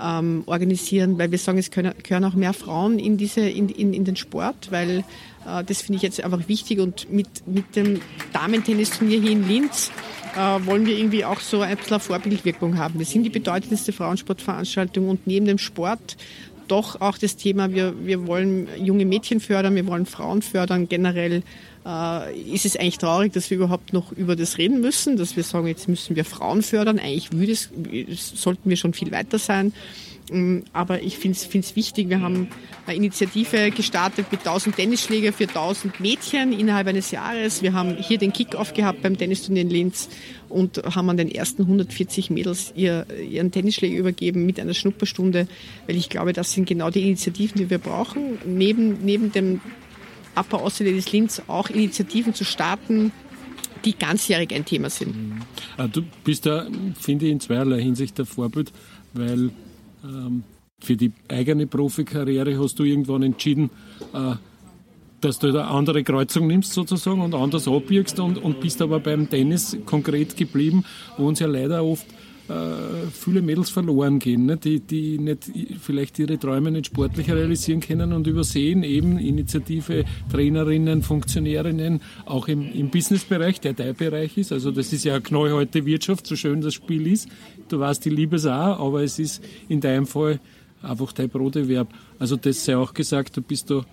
ähm, 0.01 0.43
organisieren, 0.45 1.17
weil 1.17 1.31
wir 1.31 1.37
sagen, 1.37 1.57
es 1.57 1.71
können, 1.71 1.93
gehören 2.03 2.25
auch 2.25 2.35
mehr 2.35 2.53
Frauen 2.53 2.99
in, 2.99 3.17
diese, 3.17 3.41
in, 3.41 3.69
in, 3.69 3.93
in 3.93 4.05
den 4.05 4.15
Sport, 4.15 4.71
weil 4.71 5.03
äh, 5.45 5.63
das 5.63 5.81
finde 5.81 5.97
ich 5.97 6.03
jetzt 6.03 6.23
einfach 6.23 6.47
wichtig 6.47 6.79
und 6.79 7.11
mit, 7.11 7.47
mit 7.47 7.75
dem 7.75 8.01
Damentennisturnier 8.33 9.21
hier 9.21 9.31
in 9.31 9.47
Linz 9.47 9.91
äh, 10.35 10.65
wollen 10.65 10.85
wir 10.85 10.97
irgendwie 10.97 11.25
auch 11.25 11.39
so 11.39 11.61
ein 11.61 11.77
bisschen 11.77 11.99
Vorbildwirkung 11.99 12.77
haben. 12.77 12.99
Wir 12.99 13.05
sind 13.05 13.23
die 13.23 13.29
bedeutendste 13.29 13.93
Frauensportveranstaltung 13.93 15.09
und 15.09 15.27
neben 15.27 15.45
dem 15.45 15.57
Sport 15.57 16.17
doch 16.67 17.01
auch 17.01 17.17
das 17.17 17.35
Thema, 17.35 17.71
wir, 17.71 17.93
wir 18.05 18.27
wollen 18.27 18.67
junge 18.77 19.05
Mädchen 19.05 19.39
fördern, 19.39 19.75
wir 19.75 19.85
wollen 19.87 20.05
Frauen 20.05 20.41
fördern. 20.41 20.87
Generell 20.87 21.43
ist 22.47 22.65
es 22.65 22.75
eigentlich 22.75 22.97
traurig, 22.97 23.33
dass 23.33 23.51
wir 23.51 23.57
überhaupt 23.57 23.93
noch 23.93 24.11
über 24.11 24.35
das 24.35 24.57
reden 24.57 24.81
müssen, 24.81 25.17
dass 25.17 25.35
wir 25.35 25.43
sagen, 25.43 25.67
jetzt 25.67 25.87
müssen 25.87 26.15
wir 26.15 26.25
Frauen 26.25 26.63
fördern. 26.63 26.97
Eigentlich 26.97 27.31
würde 27.31 27.51
es, 27.51 27.69
sollten 28.35 28.69
wir 28.69 28.75
schon 28.75 28.93
viel 28.93 29.11
weiter 29.11 29.37
sein. 29.37 29.71
Mm, 30.31 30.61
aber 30.73 31.03
ich 31.03 31.19
finde 31.19 31.37
es 31.37 31.75
wichtig, 31.75 32.09
wir 32.09 32.21
haben 32.21 32.47
eine 32.87 32.95
Initiative 32.95 33.69
gestartet 33.69 34.31
mit 34.31 34.39
1000 34.39 34.75
Tennisschläger 34.75 35.31
für 35.31 35.47
1000 35.47 35.99
Mädchen 35.99 36.57
innerhalb 36.57 36.87
eines 36.87 37.11
Jahres. 37.11 37.61
Wir 37.61 37.73
haben 37.73 37.95
hier 37.97 38.17
den 38.17 38.33
Kick-Off 38.33 38.73
gehabt 38.73 39.03
beim 39.03 39.15
Tennisturnier 39.15 39.61
in 39.61 39.69
Linz 39.69 40.09
und 40.49 40.81
haben 40.95 41.09
an 41.11 41.17
den 41.17 41.29
ersten 41.29 41.63
140 41.63 42.31
Mädels 42.31 42.73
ihr, 42.75 43.05
ihren 43.29 43.51
Tennisschläger 43.51 43.97
übergeben 43.97 44.47
mit 44.47 44.59
einer 44.59 44.73
Schnupperstunde, 44.73 45.47
weil 45.85 45.95
ich 45.95 46.09
glaube, 46.09 46.33
das 46.33 46.51
sind 46.51 46.67
genau 46.67 46.89
die 46.89 47.03
Initiativen, 47.03 47.59
die 47.59 47.69
wir 47.69 47.77
brauchen. 47.77 48.39
Neben, 48.45 49.05
neben 49.05 49.31
dem 49.31 49.61
Upper 50.35 50.61
Außerladies 50.61 51.11
Linz 51.11 51.41
auch 51.47 51.69
Initiativen 51.69 52.33
zu 52.33 52.43
starten, 52.43 53.11
die 53.83 53.97
ganzjährig 53.97 54.53
ein 54.53 54.65
Thema 54.65 54.89
sind. 54.89 55.15
Mhm. 55.15 55.41
Ah, 55.77 55.87
du 55.87 56.01
bist 56.23 56.45
da, 56.45 56.67
finde 56.99 57.25
ich, 57.25 57.31
in 57.31 57.39
zweierlei 57.39 57.81
Hinsicht 57.81 58.17
der 58.17 58.25
Vorbild, 58.25 58.71
weil 59.13 59.51
ähm, 60.03 60.43
für 60.79 60.97
die 60.97 61.11
eigene 61.27 61.67
Profikarriere 61.67 62.59
hast 62.59 62.79
du 62.79 62.83
irgendwann 62.83 63.23
entschieden, 63.23 63.69
äh, 64.13 64.35
dass 65.21 65.39
du 65.39 65.47
eine 65.47 65.65
andere 65.65 66.03
Kreuzung 66.03 66.47
nimmst 66.47 66.73
sozusagen 66.73 67.21
und 67.21 67.33
anders 67.33 67.67
abbiegst 67.67 68.19
und, 68.19 68.37
und 68.37 68.59
bist 68.59 68.81
aber 68.81 68.99
beim 68.99 69.29
Tennis 69.29 69.77
konkret 69.85 70.37
geblieben, 70.37 70.85
wo 71.17 71.27
uns 71.27 71.39
ja 71.39 71.47
leider 71.47 71.83
oft 71.83 72.05
äh, 72.47 73.07
viele 73.11 73.41
Mädels 73.41 73.69
verloren 73.69 74.19
gehen, 74.19 74.45
ne? 74.45 74.57
die, 74.57 74.79
die 74.79 75.17
nicht 75.17 75.49
vielleicht 75.81 76.19
ihre 76.19 76.37
Träume 76.37 76.71
nicht 76.71 76.87
sportlich 76.87 77.29
realisieren 77.31 77.79
können 77.79 78.13
und 78.13 78.27
übersehen 78.27 78.83
eben 78.83 79.17
Initiative, 79.17 80.05
Trainerinnen, 80.31 81.01
Funktionärinnen, 81.01 82.01
auch 82.25 82.47
im, 82.47 82.71
im 82.71 82.89
Businessbereich, 82.89 83.61
der 83.61 83.73
dein 83.73 83.95
Bereich 83.95 84.37
ist. 84.37 84.51
Also 84.51 84.71
das 84.71 84.93
ist 84.93 85.05
ja 85.05 85.13
eine 85.13 85.23
knallhalte 85.23 85.85
Wirtschaft, 85.85 86.27
so 86.27 86.35
schön 86.35 86.61
das 86.61 86.75
Spiel 86.75 87.07
ist. 87.07 87.29
Du 87.69 87.79
weißt, 87.79 88.05
die 88.05 88.11
liebe 88.11 88.35
es 88.35 88.45
auch, 88.45 88.79
aber 88.79 89.03
es 89.03 89.17
ist 89.17 89.43
in 89.67 89.81
deinem 89.81 90.05
Fall 90.05 90.39
einfach 90.83 91.11
dein 91.13 91.29
Broterwerb. 91.29 91.87
Also 92.19 92.35
das 92.35 92.63
sei 92.63 92.77
auch 92.77 92.93
gesagt, 92.93 93.37
du 93.37 93.41
bist 93.41 93.71
da 93.71 93.85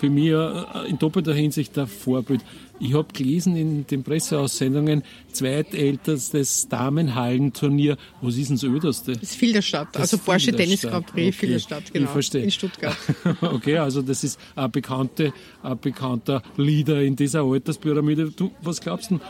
für 0.00 0.08
mich 0.08 0.30
äh, 0.30 0.88
in 0.88 0.98
doppelter 0.98 1.34
Hinsicht 1.34 1.78
ein 1.78 1.86
Vorbild. 1.86 2.40
Ich 2.82 2.94
habe 2.94 3.08
gelesen 3.12 3.56
in 3.56 3.86
den 3.86 4.02
Presseaussendungen, 4.02 5.02
zweitältestes 5.30 6.66
Damenhallenturnier. 6.68 7.98
Was 8.22 8.38
ist 8.38 8.48
denn 8.48 8.56
das 8.56 8.64
öderste? 8.64 9.12
Das 9.12 9.22
ist 9.24 9.36
Filderstadt, 9.36 9.88
das 9.92 10.02
also 10.02 10.18
Porsche 10.18 10.52
Tennis 10.52 10.80
Grand 10.80 11.06
Prix 11.06 11.28
okay. 11.28 11.32
Filderstadt, 11.32 11.92
genau. 11.92 12.06
Ich 12.06 12.10
verstehe. 12.10 12.44
In 12.44 12.50
Stuttgart. 12.50 12.96
okay, 13.42 13.76
also 13.76 14.00
das 14.00 14.24
ist 14.24 14.40
ein, 14.56 14.70
bekannte, 14.70 15.34
ein 15.62 15.78
bekannter 15.78 16.42
Leader 16.56 17.02
in 17.02 17.14
dieser 17.14 17.42
Alterspyramide. 17.42 18.30
Du, 18.30 18.50
was 18.62 18.80
glaubst 18.80 19.10
du, 19.10 19.20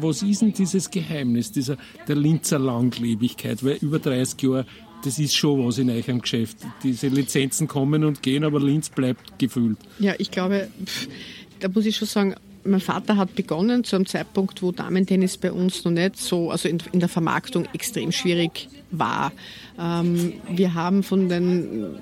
was 0.00 0.22
ist 0.22 0.40
denn 0.40 0.54
dieses 0.54 0.90
Geheimnis 0.90 1.52
dieser, 1.52 1.76
der 2.08 2.16
Linzer 2.16 2.58
Langlebigkeit? 2.58 3.62
Weil 3.62 3.76
über 3.82 3.98
30 3.98 4.40
Jahre 4.40 4.64
das 5.06 5.18
ist 5.18 5.36
schon 5.36 5.64
was 5.64 5.78
in 5.78 5.88
eurem 5.88 6.20
Geschäft. 6.20 6.58
Diese 6.82 7.08
Lizenzen 7.08 7.68
kommen 7.68 8.04
und 8.04 8.22
gehen, 8.22 8.44
aber 8.44 8.60
Linz 8.60 8.90
bleibt 8.90 9.38
gefühlt. 9.38 9.78
Ja, 10.00 10.14
ich 10.18 10.30
glaube, 10.30 10.68
da 11.60 11.68
muss 11.68 11.86
ich 11.86 11.96
schon 11.96 12.08
sagen, 12.08 12.34
mein 12.64 12.80
Vater 12.80 13.16
hat 13.16 13.36
begonnen 13.36 13.84
zu 13.84 13.94
einem 13.94 14.06
Zeitpunkt, 14.06 14.60
wo 14.60 14.72
Damentennis 14.72 15.36
bei 15.36 15.52
uns 15.52 15.84
noch 15.84 15.92
nicht 15.92 16.16
so, 16.16 16.50
also 16.50 16.68
in, 16.68 16.82
in 16.90 16.98
der 16.98 17.08
Vermarktung 17.08 17.66
extrem 17.72 18.10
schwierig 18.10 18.68
war. 18.90 19.32
Ähm, 19.78 20.32
wir 20.50 20.74
haben 20.74 21.04
von 21.04 21.28
den 21.28 21.94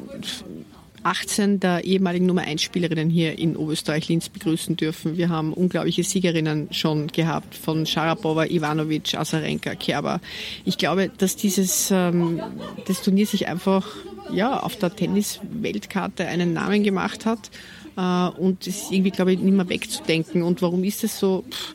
18 1.04 1.60
der 1.60 1.84
ehemaligen 1.84 2.26
Nummer 2.26 2.42
1 2.42 2.62
Spielerinnen 2.62 3.10
hier 3.10 3.38
in 3.38 3.56
Oberösterreich-Linz 3.56 4.30
begrüßen 4.30 4.76
dürfen. 4.76 5.16
Wir 5.16 5.28
haben 5.28 5.52
unglaubliche 5.52 6.02
Siegerinnen 6.02 6.68
schon 6.72 7.08
gehabt 7.08 7.54
von 7.54 7.86
Sharapova, 7.86 8.46
Ivanovic, 8.46 9.14
Azarenka, 9.14 9.74
Kerber. 9.74 10.20
Ich 10.64 10.78
glaube, 10.78 11.10
dass 11.16 11.36
dieses 11.36 11.90
ähm, 11.90 12.40
das 12.86 13.02
Turnier 13.02 13.26
sich 13.26 13.46
einfach 13.48 13.86
ja, 14.32 14.58
auf 14.60 14.76
der 14.76 14.94
Tennis-Weltkarte 14.94 16.26
einen 16.26 16.52
Namen 16.52 16.82
gemacht 16.82 17.26
hat. 17.26 17.50
Äh, 17.96 18.28
und 18.38 18.66
ist 18.66 18.90
irgendwie, 18.90 19.10
glaube 19.10 19.32
ich, 19.32 19.38
nicht 19.38 19.54
mehr 19.54 19.68
wegzudenken. 19.68 20.42
Und 20.42 20.62
warum 20.62 20.84
ist 20.84 21.04
es 21.04 21.18
so? 21.18 21.44
Pff, 21.48 21.74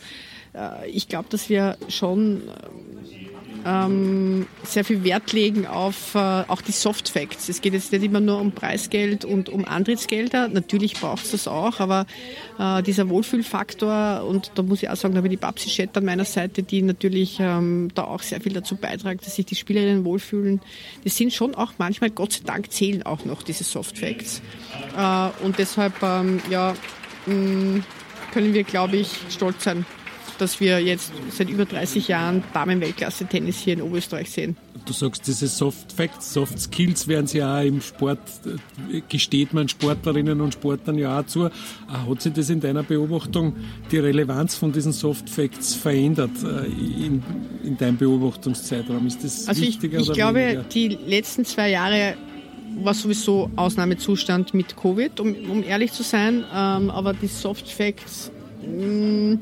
äh, 0.53 0.89
ich 0.89 1.07
glaube, 1.07 1.27
dass 1.29 1.49
wir 1.49 1.77
schon 1.87 2.41
ähm, 3.65 4.47
sehr 4.63 4.85
viel 4.85 5.03
Wert 5.03 5.33
legen 5.33 5.65
auf 5.65 6.15
äh, 6.15 6.17
auch 6.17 6.61
die 6.61 6.71
Soft 6.71 7.09
Facts. 7.09 7.49
Es 7.49 7.61
geht 7.61 7.73
jetzt 7.73 7.91
nicht 7.91 8.03
immer 8.03 8.19
nur 8.19 8.39
um 8.39 8.51
Preisgeld 8.51 9.25
und 9.25 9.49
um 9.49 9.65
Antrittsgelder. 9.65 10.47
Natürlich 10.47 10.93
braucht 10.93 11.25
es 11.25 11.31
das 11.31 11.47
auch, 11.47 11.79
aber 11.79 12.05
äh, 12.57 12.81
dieser 12.83 13.09
Wohlfühlfaktor 13.09 14.25
und 14.27 14.51
da 14.55 14.63
muss 14.63 14.83
ich 14.83 14.89
auch 14.89 14.95
sagen, 14.95 15.13
da 15.13 15.17
habe 15.19 15.27
ich 15.27 15.31
die 15.31 15.37
Babsi 15.37 15.69
Schett 15.69 15.95
an 15.97 16.05
meiner 16.05 16.25
Seite, 16.25 16.63
die 16.63 16.81
natürlich 16.81 17.37
ähm, 17.39 17.89
da 17.95 18.05
auch 18.05 18.21
sehr 18.21 18.41
viel 18.41 18.53
dazu 18.53 18.75
beiträgt, 18.75 19.25
dass 19.25 19.35
sich 19.35 19.45
die 19.45 19.55
Spielerinnen 19.55 20.05
wohlfühlen. 20.05 20.61
Das 21.03 21.17
sind 21.17 21.33
schon 21.33 21.55
auch 21.55 21.73
manchmal, 21.77 22.09
Gott 22.09 22.33
sei 22.33 22.41
Dank, 22.45 22.71
zählen 22.71 23.03
auch 23.03 23.25
noch 23.25 23.43
diese 23.43 23.63
Soft 23.63 23.97
Facts. 23.97 24.41
Äh, 24.97 25.45
und 25.45 25.57
deshalb, 25.57 26.01
ähm, 26.01 26.41
ja, 26.49 26.73
mh, 27.25 27.35
mm, 27.35 27.83
können 28.31 28.53
wir, 28.53 28.63
glaube 28.63 28.97
ich, 28.97 29.09
stolz 29.29 29.63
sein 29.63 29.85
dass 30.41 30.59
wir 30.59 30.79
jetzt 30.79 31.11
seit 31.31 31.49
über 31.49 31.65
30 31.65 32.07
Jahren 32.07 32.43
Damen-Weltklasse-Tennis 32.53 33.59
hier 33.59 33.73
in 33.73 33.81
Oberösterreich 33.81 34.29
sehen. 34.31 34.57
Du 34.85 34.93
sagst, 34.93 35.27
diese 35.27 35.47
Soft 35.47 35.91
Facts, 35.91 36.33
Soft 36.33 36.59
Skills 36.59 37.07
werden 37.07 37.27
sie 37.27 37.39
ja 37.39 37.59
auch 37.59 37.63
im 37.63 37.81
Sport, 37.81 38.19
äh, 38.45 39.01
gesteht 39.07 39.53
man 39.53 39.67
Sportlerinnen 39.67 40.41
und 40.41 40.53
Sportlern 40.53 40.97
ja 40.97 41.19
auch 41.19 41.25
zu. 41.25 41.45
Äh, 41.45 41.49
hat 42.09 42.21
sich 42.21 42.33
das 42.33 42.49
in 42.49 42.59
deiner 42.59 42.83
Beobachtung, 42.83 43.55
die 43.91 43.97
Relevanz 43.97 44.55
von 44.55 44.71
diesen 44.71 44.93
Soft 44.93 45.29
Facts 45.29 45.75
verändert 45.75 46.31
äh, 46.43 46.65
in, 46.65 47.21
in 47.63 47.77
deinem 47.77 47.97
Beobachtungszeitraum? 47.97 49.05
Ist 49.05 49.23
das 49.23 49.47
also 49.47 49.61
wichtiger 49.61 49.99
ich, 49.99 50.09
ich 50.09 50.13
glaube, 50.13 50.39
weniger? 50.39 50.63
die 50.63 50.87
letzten 50.87 51.45
zwei 51.45 51.69
Jahre 51.69 52.15
war 52.77 52.93
sowieso 52.93 53.49
Ausnahmezustand 53.55 54.53
mit 54.53 54.75
Covid, 54.75 55.19
um, 55.19 55.35
um 55.49 55.63
ehrlich 55.63 55.91
zu 55.91 56.03
sein. 56.03 56.43
Ähm, 56.53 56.89
aber 56.89 57.13
die 57.13 57.27
Soft 57.27 57.69
Facts, 57.69 58.31
mh, 58.61 59.33
mm, 59.33 59.39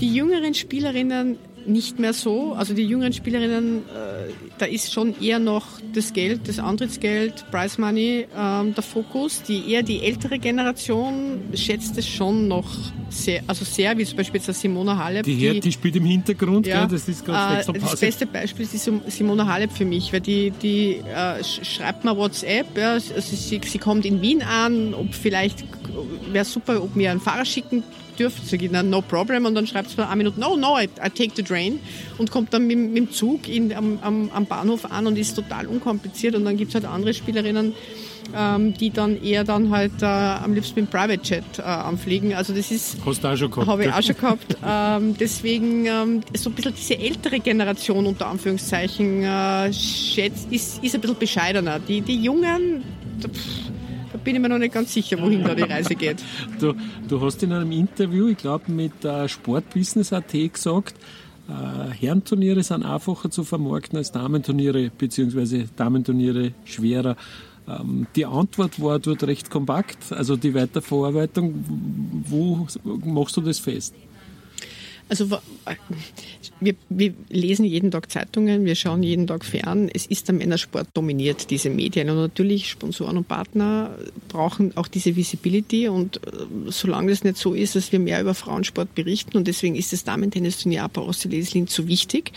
die 0.00 0.14
jüngeren 0.14 0.54
Spielerinnen 0.54 1.38
nicht 1.66 1.98
mehr 1.98 2.12
so. 2.12 2.52
Also 2.52 2.74
die 2.74 2.84
jüngeren 2.84 3.12
Spielerinnen, 3.12 3.78
äh, 3.78 4.32
da 4.58 4.66
ist 4.66 4.92
schon 4.92 5.20
eher 5.20 5.38
noch 5.38 5.66
das 5.92 6.12
Geld, 6.12 6.48
das 6.48 6.58
Antrittsgeld, 6.58 7.44
Prize 7.50 7.80
Money 7.80 8.26
ähm, 8.36 8.74
der 8.74 8.82
Fokus. 8.82 9.42
Die 9.42 9.72
eher 9.72 9.82
die 9.82 10.02
ältere 10.02 10.38
Generation 10.38 11.40
schätzt 11.54 11.98
es 11.98 12.08
schon 12.08 12.48
noch 12.48 12.66
sehr, 13.08 13.42
also 13.46 13.64
sehr, 13.64 13.96
wie 13.98 14.04
zum 14.04 14.16
Beispiel 14.16 14.40
jetzt 14.40 14.60
Simona 14.60 14.96
Halep. 14.96 15.24
Die, 15.24 15.36
die, 15.36 15.60
die 15.60 15.72
spielt 15.72 15.96
im 15.96 16.04
Hintergrund, 16.04 16.66
ja, 16.66 16.80
gell? 16.80 16.96
das 16.96 17.08
ist 17.08 17.24
gerade 17.24 17.60
äh, 17.60 17.80
Das 17.80 18.00
beste 18.00 18.26
Beispiel 18.26 18.64
ist 18.64 18.86
die 18.86 19.10
Simona 19.10 19.46
Halep 19.46 19.72
für 19.72 19.84
mich, 19.84 20.12
weil 20.12 20.20
die, 20.20 20.50
die 20.50 20.96
äh, 20.96 21.42
schreibt 21.42 22.04
mir 22.04 22.16
WhatsApp, 22.16 22.76
ja, 22.76 22.92
also 22.92 23.14
sie, 23.20 23.60
sie 23.64 23.78
kommt 23.78 24.04
in 24.04 24.20
Wien 24.22 24.42
an, 24.42 24.94
ob 24.94 25.14
vielleicht 25.14 25.64
wäre 26.32 26.44
super, 26.44 26.82
ob 26.82 26.96
mir 26.96 27.10
einen 27.10 27.20
Fahrer 27.20 27.44
schicken 27.44 27.82
dürft. 28.18 28.52
Ich, 28.52 28.70
na, 28.70 28.82
no 28.82 29.02
problem. 29.02 29.44
Und 29.46 29.54
dann 29.54 29.66
schreibt 29.66 29.90
es 29.90 29.96
mir 29.96 30.06
eine 30.08 30.16
Minute, 30.16 30.40
no, 30.40 30.56
no, 30.56 30.78
I, 30.78 30.84
I, 30.84 31.10
take 31.10 31.30
the 31.34 31.42
train. 31.42 31.80
Und 32.18 32.30
kommt 32.30 32.52
dann 32.52 32.66
mit, 32.66 32.78
mit 32.78 32.96
dem 32.96 33.10
Zug 33.12 33.48
in, 33.48 33.72
am, 33.72 33.98
am, 34.02 34.30
am, 34.32 34.46
Bahnhof 34.46 34.90
an 34.90 35.06
und 35.06 35.18
ist 35.18 35.34
total 35.34 35.66
unkompliziert. 35.66 36.34
Und 36.34 36.44
dann 36.44 36.56
gibt 36.56 36.70
es 36.70 36.74
halt 36.74 36.84
andere 36.84 37.14
Spielerinnen, 37.14 37.74
ähm, 38.34 38.74
die 38.74 38.90
dann 38.90 39.22
eher 39.22 39.44
dann 39.44 39.70
halt 39.70 40.02
äh, 40.02 40.06
am 40.06 40.54
liebsten 40.54 40.80
mit 40.80 40.88
dem 40.88 40.90
Private 40.90 41.20
Jet 41.22 41.44
äh, 41.58 41.62
anfliegen. 41.62 42.34
Also 42.34 42.52
das 42.52 42.70
ist... 42.70 42.96
Hast 43.04 43.22
du 43.22 43.28
auch 43.28 43.36
schon 43.36 43.50
gehabt. 43.50 43.68
Habe 43.68 43.84
ich 43.84 43.92
auch 43.92 44.02
schon 44.02 44.16
gehabt. 44.16 44.56
ähm, 44.66 45.16
deswegen 45.18 45.86
ähm, 45.86 46.20
so 46.34 46.50
ein 46.50 46.54
bisschen 46.54 46.74
diese 46.74 46.98
ältere 46.98 47.40
Generation 47.40 48.06
unter 48.06 48.26
Anführungszeichen 48.28 49.22
äh, 49.22 49.72
schätzt, 49.72 50.50
ist, 50.50 50.82
ist 50.82 50.94
ein 50.94 51.00
bisschen 51.00 51.18
bescheidener. 51.18 51.78
Die, 51.78 52.00
die 52.00 52.22
Jungen... 52.22 52.82
Pff, 53.20 53.75
da 54.12 54.18
bin 54.18 54.36
ich 54.36 54.40
mir 54.40 54.48
noch 54.48 54.58
nicht 54.58 54.74
ganz 54.74 54.92
sicher, 54.92 55.20
wohin 55.20 55.42
da 55.44 55.54
die 55.54 55.62
Reise 55.62 55.94
geht. 55.94 56.22
Du, 56.60 56.74
du 57.08 57.20
hast 57.20 57.42
in 57.42 57.52
einem 57.52 57.72
Interview, 57.72 58.28
ich 58.28 58.38
glaube 58.38 58.70
mit 58.70 59.04
äh, 59.04 59.28
Sportbusiness.at 59.28 60.32
gesagt, 60.52 60.94
äh, 61.48 61.90
Herrenturniere 61.92 62.62
sind 62.62 62.82
einfacher 62.82 63.30
zu 63.30 63.44
vermarkten 63.44 63.98
als 63.98 64.12
Damenturniere, 64.12 64.90
beziehungsweise 64.96 65.68
Damenturniere 65.76 66.52
schwerer. 66.64 67.16
Ähm, 67.68 68.06
die 68.16 68.26
Antwort 68.26 68.80
war 68.80 68.98
dort 68.98 69.24
recht 69.24 69.50
kompakt, 69.50 70.12
also 70.12 70.36
die 70.36 70.54
Weiterverarbeitung. 70.54 71.64
Wo 72.28 72.66
machst 73.04 73.36
du 73.36 73.40
das 73.40 73.58
fest? 73.58 73.94
Also 75.08 75.30
wir, 76.58 76.74
wir, 76.88 77.14
lesen 77.28 77.64
jeden 77.64 77.90
Tag 77.90 78.10
Zeitungen, 78.10 78.64
wir 78.64 78.74
schauen 78.74 79.02
jeden 79.02 79.26
Tag 79.26 79.44
fern. 79.44 79.88
Es 79.92 80.06
ist 80.06 80.28
der 80.28 80.34
Männersport 80.34 80.88
dominiert, 80.94 81.50
diese 81.50 81.70
Medien. 81.70 82.10
Und 82.10 82.16
natürlich 82.16 82.70
Sponsoren 82.70 83.18
und 83.18 83.28
Partner 83.28 83.96
brauchen 84.28 84.76
auch 84.76 84.88
diese 84.88 85.14
Visibility. 85.14 85.88
Und 85.88 86.16
äh, 86.16 86.20
solange 86.68 87.10
das 87.10 87.24
nicht 87.24 87.36
so 87.36 87.54
ist, 87.54 87.76
dass 87.76 87.92
wir 87.92 87.98
mehr 87.98 88.20
über 88.20 88.34
Frauensport 88.34 88.94
berichten, 88.94 89.36
und 89.36 89.46
deswegen 89.46 89.76
ist 89.76 89.92
das 89.92 90.04
Damen-Tennis-Turnier 90.04 90.84
APA 90.84 91.02
Ostseeleslin 91.02 91.66
so 91.66 91.86
wichtig, 91.86 92.32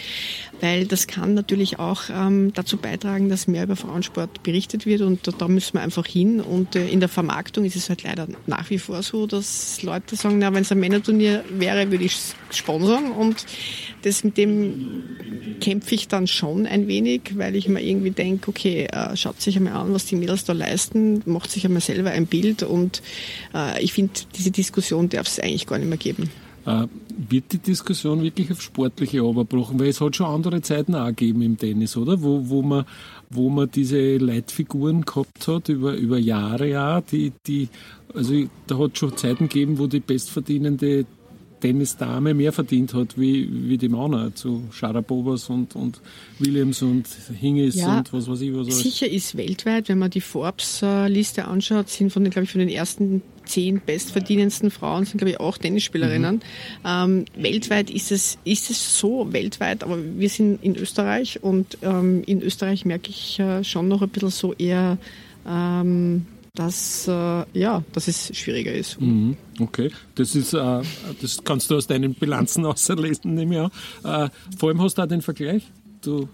weil 0.61 0.85
das 0.85 1.07
kann 1.07 1.33
natürlich 1.33 1.79
auch 1.79 2.03
ähm, 2.11 2.51
dazu 2.53 2.77
beitragen, 2.77 3.29
dass 3.29 3.47
mehr 3.47 3.63
über 3.63 3.75
Frauensport 3.75 4.43
berichtet 4.43 4.85
wird. 4.85 5.01
Und 5.01 5.25
da, 5.27 5.31
da 5.31 5.47
müssen 5.47 5.73
wir 5.73 5.81
einfach 5.81 6.05
hin. 6.05 6.41
Und 6.41 6.75
äh, 6.75 6.87
in 6.87 6.99
der 6.99 7.09
Vermarktung 7.09 7.65
ist 7.65 7.75
es 7.75 7.89
halt 7.89 8.03
leider 8.03 8.27
nach 8.47 8.69
wie 8.69 8.79
vor 8.79 9.01
so, 9.01 9.25
dass 9.25 9.81
Leute 9.81 10.15
sagen, 10.15 10.39
na, 10.39 10.53
wenn 10.53 10.63
es 10.63 10.71
ein 10.71 10.79
Männerturnier 10.79 11.43
wäre, 11.49 11.89
würde 11.89 12.03
ich 12.03 12.17
sponsern 12.59 13.11
und 13.11 13.45
das 14.03 14.23
mit 14.23 14.37
dem 14.37 15.03
kämpfe 15.59 15.95
ich 15.95 16.07
dann 16.07 16.27
schon 16.27 16.65
ein 16.65 16.87
wenig, 16.87 17.37
weil 17.37 17.55
ich 17.55 17.67
mir 17.67 17.81
irgendwie 17.81 18.11
denke, 18.11 18.49
okay, 18.49 18.85
äh, 18.85 19.15
schaut 19.15 19.41
sich 19.41 19.57
einmal 19.57 19.73
an, 19.73 19.93
was 19.93 20.05
die 20.05 20.15
Mädels 20.15 20.45
da 20.45 20.53
leisten, 20.53 21.21
macht 21.25 21.51
sich 21.51 21.65
einmal 21.65 21.81
selber 21.81 22.11
ein 22.11 22.27
Bild 22.27 22.63
und 22.63 23.01
äh, 23.53 23.83
ich 23.83 23.93
finde, 23.93 24.13
diese 24.37 24.51
Diskussion 24.51 25.09
darf 25.09 25.27
es 25.27 25.39
eigentlich 25.39 25.67
gar 25.67 25.79
nicht 25.79 25.89
mehr 25.89 25.97
geben. 25.97 26.29
Äh, 26.65 26.87
wird 27.29 27.51
die 27.51 27.57
Diskussion 27.57 28.21
wirklich 28.21 28.51
auf 28.51 28.61
sportliche 28.61 29.21
runterbrochen? 29.21 29.79
Weil 29.79 29.87
es 29.87 29.99
hat 29.99 30.15
schon 30.15 30.27
andere 30.27 30.61
Zeiten 30.61 30.95
auch 30.95 31.07
gegeben 31.07 31.41
im 31.41 31.57
Tennis, 31.57 31.97
oder? 31.97 32.21
Wo, 32.21 32.47
wo, 32.49 32.61
man, 32.61 32.85
wo 33.29 33.49
man 33.49 33.69
diese 33.69 34.17
Leitfiguren 34.17 35.03
gehabt 35.03 35.47
hat 35.47 35.69
über, 35.69 35.93
über 35.95 36.17
Jahre, 36.17 36.69
ja, 36.69 37.01
die, 37.01 37.33
die, 37.45 37.69
also 38.13 38.45
da 38.67 38.77
hat 38.77 38.97
schon 38.97 39.17
Zeiten 39.17 39.49
gegeben, 39.49 39.79
wo 39.79 39.87
die 39.87 39.99
bestverdienende 39.99 41.05
Tennisdame 41.59 42.33
mehr 42.33 42.53
verdient 42.53 42.93
hat 42.93 43.17
wie, 43.17 43.49
wie 43.69 43.77
die 43.77 43.89
Männer 43.89 44.33
zu 44.33 44.63
Sharapovas 44.71 45.49
und, 45.49 45.75
und 45.75 46.01
Williams 46.39 46.81
und 46.81 47.07
Hingis 47.39 47.75
ja, 47.75 47.97
und 47.97 48.13
was 48.13 48.27
weiß 48.27 48.41
ich 48.41 48.53
was. 48.53 48.67
Sicher 48.67 49.07
ist 49.07 49.37
weltweit, 49.37 49.89
wenn 49.89 49.99
man 49.99 50.09
die 50.09 50.21
Forbes-Liste 50.21 51.45
anschaut, 51.45 51.89
sind 51.89 52.11
von 52.11 52.23
den, 52.23 52.31
glaube 52.31 52.45
ich, 52.45 52.51
von 52.51 52.59
den 52.59 52.69
ersten 52.69 53.21
zehn 53.45 53.81
bestverdienendsten 53.83 54.71
Frauen 54.71 55.05
sind, 55.05 55.17
glaube 55.17 55.31
ich, 55.31 55.39
auch 55.39 55.57
Tennisspielerinnen. 55.57 56.35
Mhm. 56.35 56.41
Ähm, 56.85 57.25
weltweit 57.35 57.89
ist 57.89 58.11
es, 58.11 58.37
ist 58.43 58.69
es 58.69 58.99
so, 58.99 59.33
weltweit, 59.33 59.83
aber 59.83 59.97
wir 60.17 60.29
sind 60.29 60.63
in 60.63 60.75
Österreich 60.75 61.43
und 61.43 61.77
ähm, 61.81 62.23
in 62.25 62.41
Österreich 62.41 62.85
merke 62.85 63.09
ich 63.09 63.39
äh, 63.39 63.63
schon 63.63 63.87
noch 63.87 64.01
ein 64.01 64.09
bisschen 64.09 64.29
so 64.29 64.53
eher 64.53 64.97
ähm, 65.47 66.25
dass, 66.55 67.07
äh, 67.07 67.45
ja, 67.53 67.83
dass 67.93 68.07
es 68.07 68.35
schwieriger 68.37 68.73
ist. 68.73 68.99
Mhm, 68.99 69.37
okay, 69.59 69.91
das, 70.15 70.35
ist, 70.35 70.53
äh, 70.53 70.81
das 71.21 71.43
kannst 71.43 71.69
du 71.71 71.75
aus 71.75 71.87
deinen 71.87 72.13
Bilanzen 72.13 72.65
auslesen, 72.65 73.33
nehme 73.33 73.55
ich 73.55 73.61
an. 73.61 74.27
Äh, 74.27 74.29
vor 74.57 74.69
allem 74.69 74.81
hast 74.81 74.97
du 74.97 75.01
auch 75.03 75.07
den 75.07 75.21
Vergleich. 75.21 75.71
Du 76.01 76.29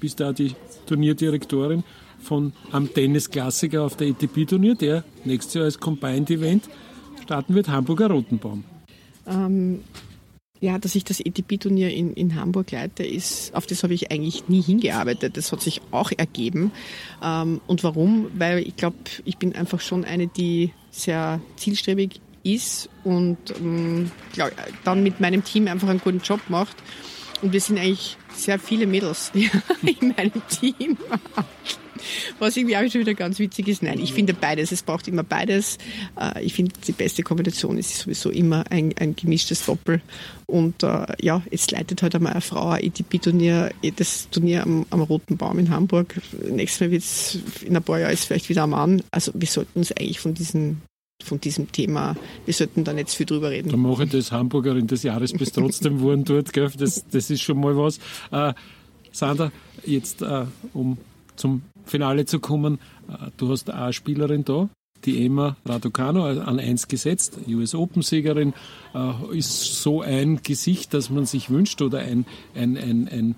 bist 0.00 0.18
da 0.20 0.32
die 0.32 0.54
Turnierdirektorin 0.86 1.84
von 2.20 2.52
einem 2.72 2.92
Tennisklassiker 2.92 3.82
auf 3.82 3.96
der 3.96 4.08
ETP-Turnier, 4.08 4.74
der 4.74 5.04
nächstes 5.24 5.54
Jahr 5.54 5.64
als 5.64 5.78
Combined 5.78 6.30
Event 6.30 6.68
starten 7.22 7.54
wird, 7.54 7.68
Hamburger 7.68 8.08
Rotenbaum. 8.08 8.64
Ähm, 9.26 9.80
ja, 10.60 10.78
dass 10.78 10.94
ich 10.94 11.04
das 11.04 11.20
ETP-Turnier 11.20 11.90
in, 11.90 12.12
in 12.14 12.34
Hamburg 12.34 12.72
leite, 12.72 13.04
ist, 13.04 13.54
auf 13.54 13.66
das 13.66 13.82
habe 13.82 13.94
ich 13.94 14.10
eigentlich 14.10 14.48
nie 14.48 14.62
hingearbeitet. 14.62 15.36
Das 15.36 15.52
hat 15.52 15.60
sich 15.60 15.80
auch 15.90 16.10
ergeben. 16.16 16.72
Ähm, 17.22 17.60
und 17.66 17.84
warum? 17.84 18.30
Weil 18.34 18.60
ich 18.60 18.76
glaube, 18.76 18.96
ich 19.24 19.36
bin 19.36 19.54
einfach 19.54 19.80
schon 19.80 20.04
eine, 20.04 20.26
die 20.26 20.72
sehr 20.90 21.40
zielstrebig 21.56 22.20
ist 22.42 22.88
und 23.04 23.38
ähm, 23.60 24.10
glaub, 24.32 24.50
dann 24.84 25.02
mit 25.02 25.20
meinem 25.20 25.44
Team 25.44 25.68
einfach 25.68 25.88
einen 25.88 26.00
guten 26.00 26.20
Job 26.20 26.40
macht. 26.48 26.76
Und 27.40 27.52
wir 27.52 27.60
sind 27.60 27.78
eigentlich 27.78 28.16
sehr 28.34 28.58
viele 28.58 28.86
Mädels 28.86 29.30
in 29.82 30.14
meinem 30.16 30.42
Team. 30.48 30.96
Was 32.38 32.56
irgendwie 32.56 32.76
auch 32.76 32.90
schon 32.90 33.00
wieder 33.00 33.14
ganz 33.14 33.38
witzig 33.38 33.68
ist. 33.68 33.82
Nein, 33.82 33.98
ich 33.98 34.12
finde 34.12 34.34
beides. 34.34 34.72
Es 34.72 34.82
braucht 34.82 35.08
immer 35.08 35.24
beides. 35.24 35.78
Äh, 36.18 36.44
ich 36.44 36.54
finde, 36.54 36.72
die 36.86 36.92
beste 36.92 37.22
Kombination 37.22 37.76
ist 37.78 37.96
sowieso 37.96 38.30
immer 38.30 38.64
ein, 38.70 38.94
ein 38.98 39.16
gemischtes 39.16 39.66
Doppel. 39.66 40.00
Und 40.46 40.82
äh, 40.82 41.06
ja, 41.20 41.42
jetzt 41.50 41.70
leitet 41.70 42.02
halt 42.02 42.14
einmal 42.14 42.32
eine 42.32 42.40
Frau 42.40 42.70
ein 42.70 42.84
ETP-Turnier, 42.84 43.72
das 43.96 44.28
Turnier 44.30 44.62
am, 44.62 44.86
am, 44.90 45.02
Roten 45.02 45.36
Baum 45.36 45.58
in 45.58 45.70
Hamburg. 45.70 46.20
Nächstes 46.48 46.80
Mal 46.80 46.90
wird 46.90 47.02
es 47.02 47.38
in 47.64 47.76
ein 47.76 47.82
paar 47.82 47.98
Jahren 47.98 48.16
vielleicht 48.16 48.48
wieder 48.48 48.64
ein 48.64 48.70
Mann. 48.70 49.02
Also 49.10 49.32
wir 49.34 49.48
sollten 49.48 49.80
uns 49.80 49.92
eigentlich 49.92 50.20
von 50.20 50.34
diesen 50.34 50.82
von 51.22 51.40
diesem 51.40 51.70
Thema. 51.72 52.16
Wir 52.44 52.54
sollten 52.54 52.84
da 52.84 52.92
nicht 52.92 53.10
viel 53.10 53.26
drüber 53.26 53.50
reden. 53.50 53.70
Da 53.70 53.76
mache 53.76 54.04
ich 54.04 54.10
das 54.10 54.32
Hamburgerin 54.32 54.86
des 54.86 55.02
Jahres 55.02 55.32
bis 55.32 55.52
trotzdem 55.52 56.00
wurden 56.00 56.24
dort. 56.24 56.52
Gell? 56.52 56.70
Das, 56.78 57.04
das 57.08 57.30
ist 57.30 57.42
schon 57.42 57.60
mal 57.60 57.76
was. 57.76 57.98
Äh, 58.30 58.54
Sandra, 59.10 59.50
jetzt 59.84 60.22
äh, 60.22 60.44
um 60.72 60.98
zum 61.36 61.62
Finale 61.84 62.24
zu 62.26 62.38
kommen. 62.40 62.78
Äh, 63.08 63.30
du 63.36 63.50
hast 63.50 63.70
eine 63.70 63.92
Spielerin 63.92 64.44
da, 64.44 64.68
die 65.04 65.24
Emma 65.24 65.56
Raducano 65.64 66.24
an 66.24 66.60
eins 66.60 66.86
gesetzt, 66.86 67.38
US 67.48 67.74
Open-Siegerin, 67.74 68.54
äh, 68.94 69.36
ist 69.36 69.82
so 69.82 70.02
ein 70.02 70.40
Gesicht, 70.42 70.94
das 70.94 71.10
man 71.10 71.26
sich 71.26 71.50
wünscht 71.50 71.82
oder 71.82 71.98
ein, 71.98 72.26
ein, 72.54 72.76
ein, 72.76 73.08
ein 73.08 73.34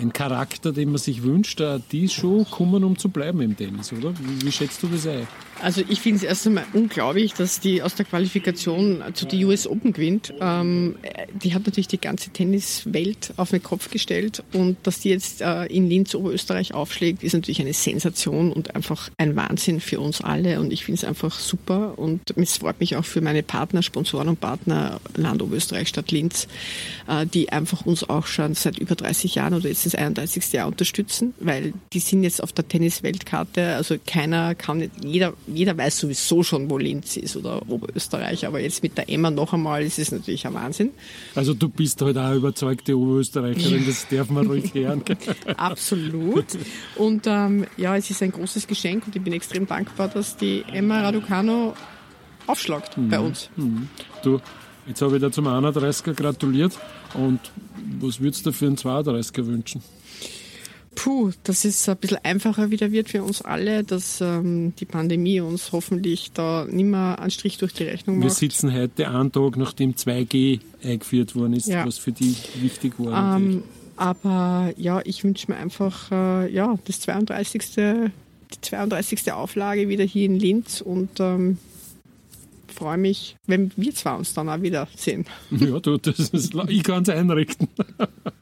ein 0.00 0.12
Charakter, 0.12 0.72
den 0.72 0.90
man 0.90 0.98
sich 0.98 1.24
wünscht, 1.24 1.60
äh, 1.60 1.80
die 1.90 2.04
ist 2.04 2.14
schon 2.14 2.48
kommen, 2.48 2.84
um 2.84 2.96
zu 2.96 3.08
bleiben 3.08 3.40
im 3.40 3.56
Tennis, 3.56 3.92
oder? 3.92 4.14
Wie, 4.18 4.46
wie 4.46 4.52
schätzt 4.52 4.82
du 4.82 4.86
das 4.86 5.06
ein? 5.06 5.26
Also 5.62 5.82
ich 5.88 6.00
finde 6.00 6.18
es 6.18 6.22
erst 6.22 6.46
einmal 6.46 6.64
unglaublich, 6.72 7.34
dass 7.34 7.60
die 7.60 7.82
aus 7.82 7.94
der 7.94 8.06
Qualifikation 8.06 9.02
zu 9.14 9.26
die 9.26 9.44
US 9.44 9.66
Open 9.66 9.92
gewinnt. 9.92 10.32
Ähm, 10.40 10.96
die 11.42 11.54
hat 11.54 11.66
natürlich 11.66 11.88
die 11.88 12.00
ganze 12.00 12.30
Tenniswelt 12.30 13.32
auf 13.36 13.50
den 13.50 13.62
Kopf 13.62 13.90
gestellt 13.90 14.42
und 14.52 14.76
dass 14.84 15.00
die 15.00 15.10
jetzt 15.10 15.40
äh, 15.42 15.66
in 15.66 15.88
Linz 15.88 16.14
Oberösterreich 16.14 16.74
aufschlägt, 16.74 17.22
ist 17.22 17.34
natürlich 17.34 17.60
eine 17.60 17.72
Sensation 17.72 18.52
und 18.52 18.74
einfach 18.74 19.10
ein 19.18 19.36
Wahnsinn 19.36 19.80
für 19.80 20.00
uns 20.00 20.20
alle 20.20 20.60
und 20.60 20.72
ich 20.72 20.84
finde 20.84 20.98
es 20.98 21.04
einfach 21.04 21.38
super 21.38 21.98
und 21.98 22.34
es 22.36 22.56
freut 22.58 22.80
mich 22.80 22.96
auch 22.96 23.04
für 23.04 23.20
meine 23.20 23.42
Partner, 23.42 23.82
Sponsoren 23.82 24.28
und 24.28 24.40
Partner 24.40 25.00
Land 25.14 25.42
Oberösterreich, 25.42 25.88
Stadt 25.88 26.10
Linz, 26.10 26.48
äh, 27.06 27.26
die 27.26 27.52
einfach 27.52 27.86
uns 27.86 28.08
auch 28.08 28.26
schon 28.26 28.54
seit 28.54 28.78
über 28.78 28.94
30 28.94 29.34
Jahren 29.34 29.54
oder 29.54 29.68
jetzt 29.68 29.86
das 29.86 29.94
31. 29.94 30.52
Jahr 30.52 30.66
unterstützen, 30.66 31.34
weil 31.38 31.74
die 31.92 32.00
sind 32.00 32.22
jetzt 32.22 32.42
auf 32.42 32.52
der 32.52 32.66
Tennisweltkarte, 32.66 33.74
also 33.76 33.96
keiner 34.06 34.54
kann 34.54 34.78
nicht, 34.78 34.92
jeder 35.04 35.34
jeder 35.54 35.76
weiß 35.76 35.98
sowieso 35.98 36.42
schon, 36.42 36.70
wo 36.70 36.78
Linz 36.78 37.16
ist 37.16 37.36
oder 37.36 37.68
Oberösterreich, 37.68 38.46
aber 38.46 38.60
jetzt 38.60 38.82
mit 38.82 38.96
der 38.96 39.08
Emma 39.08 39.30
noch 39.30 39.52
einmal 39.52 39.82
ist 39.82 39.98
es 39.98 40.12
natürlich 40.12 40.46
ein 40.46 40.54
Wahnsinn. 40.54 40.90
Also 41.34 41.54
du 41.54 41.68
bist 41.68 42.00
halt 42.02 42.16
auch 42.16 42.34
überzeugte 42.34 42.96
Oberösterreicherin, 42.96 43.84
das 43.86 44.06
darf 44.08 44.30
man 44.30 44.46
ruhig 44.46 44.72
hören. 44.74 45.02
Absolut. 45.56 46.46
Und 46.96 47.26
ähm, 47.26 47.66
ja, 47.76 47.96
es 47.96 48.10
ist 48.10 48.22
ein 48.22 48.32
großes 48.32 48.66
Geschenk 48.66 49.06
und 49.06 49.16
ich 49.16 49.22
bin 49.22 49.32
extrem 49.32 49.66
dankbar, 49.66 50.08
dass 50.08 50.36
die 50.36 50.64
Emma 50.72 51.00
Raducano 51.00 51.74
aufschlagt 52.46 52.96
mhm. 52.96 53.08
bei 53.08 53.20
uns. 53.20 53.50
Mhm. 53.56 53.88
Du, 54.22 54.40
jetzt 54.86 55.02
habe 55.02 55.16
ich 55.16 55.22
dir 55.22 55.30
zum 55.30 55.46
31er 55.46 56.14
gratuliert 56.14 56.78
und 57.14 57.40
was 58.00 58.20
würdest 58.20 58.46
du 58.46 58.52
für 58.52 58.66
einen 58.66 58.76
32er 58.76 59.46
wünschen? 59.46 59.82
Puh, 60.96 61.30
dass 61.44 61.64
es 61.64 61.88
ein 61.88 61.96
bisschen 61.96 62.18
einfacher 62.24 62.70
wieder 62.70 62.90
wird 62.90 63.08
für 63.08 63.22
uns 63.22 63.42
alle, 63.42 63.84
dass 63.84 64.20
ähm, 64.20 64.74
die 64.78 64.84
Pandemie 64.84 65.40
uns 65.40 65.72
hoffentlich 65.72 66.32
da 66.32 66.66
nicht 66.68 66.84
mehr 66.84 67.18
einen 67.20 67.30
Strich 67.30 67.58
durch 67.58 67.72
die 67.72 67.84
Rechnung 67.84 68.18
macht. 68.18 68.24
Wir 68.24 68.30
sitzen 68.30 68.74
heute 68.74 69.08
einen 69.08 69.30
Tag, 69.30 69.56
nachdem 69.56 69.94
2G 69.94 70.60
eingeführt 70.82 71.36
worden 71.36 71.54
ist, 71.54 71.68
ja. 71.68 71.86
was 71.86 71.98
für 71.98 72.12
die 72.12 72.34
wichtig 72.60 72.94
war. 72.98 73.36
Ähm, 73.36 73.62
aber 73.96 74.72
ja, 74.76 75.00
ich 75.04 75.22
wünsche 75.22 75.50
mir 75.50 75.58
einfach 75.58 76.10
äh, 76.10 76.52
ja, 76.52 76.76
das 76.86 77.00
32. 77.00 77.62
die 77.76 78.60
32. 78.62 79.32
Auflage 79.32 79.88
wieder 79.88 80.04
hier 80.04 80.26
in 80.26 80.38
Linz 80.38 80.80
und 80.80 81.20
ähm, 81.20 81.58
freue 82.72 82.98
mich, 82.98 83.36
wenn 83.46 83.70
wir 83.76 83.94
zwei 83.94 84.14
uns 84.14 84.34
dann 84.34 84.48
auch 84.48 84.62
wieder 84.62 84.88
sehen. 84.96 85.26
Ja, 85.50 85.78
du, 85.80 85.98
das 85.98 86.18
ist, 86.18 86.54
ich 86.68 86.82
kann 86.82 87.02
es 87.02 87.08
einrichten. 87.08 87.68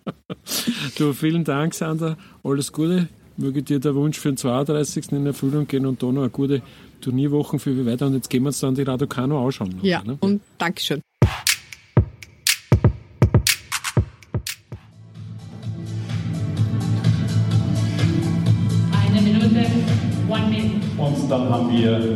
du, 0.99 1.13
vielen 1.13 1.45
Dank, 1.45 1.75
Sandra. 1.75 2.17
Alles 2.43 2.73
Gute. 2.73 3.09
Möge 3.37 3.63
dir 3.63 3.79
der 3.79 3.95
Wunsch 3.95 4.19
für 4.19 4.31
den 4.31 4.37
32. 4.37 5.13
in 5.13 5.27
Erfüllung 5.27 5.67
gehen 5.67 5.87
und 5.87 6.03
da 6.03 6.07
noch 6.07 6.23
eine 6.23 6.31
gute 6.31 6.61
Turnierwochen 7.01 7.59
für 7.59 7.77
wir 7.77 7.87
weiter. 7.87 8.07
Und 8.07 8.15
jetzt 8.15 8.29
gehen 8.29 8.43
wir 8.43 8.49
uns 8.49 8.61
dann 8.61 8.75
die 8.75 8.83
Raducano 8.83 9.45
anschauen. 9.45 9.77
Noch, 9.77 9.85
ja, 9.85 10.03
ne? 10.03 10.17
und 10.21 10.41
Dankeschön. 10.59 11.01
Eine 18.93 19.21
Minute, 19.21 19.67
one 20.29 20.49
minute. 20.49 20.79
Und 20.99 21.31
dann 21.31 21.49
haben 21.49 21.71
wir 21.71 22.08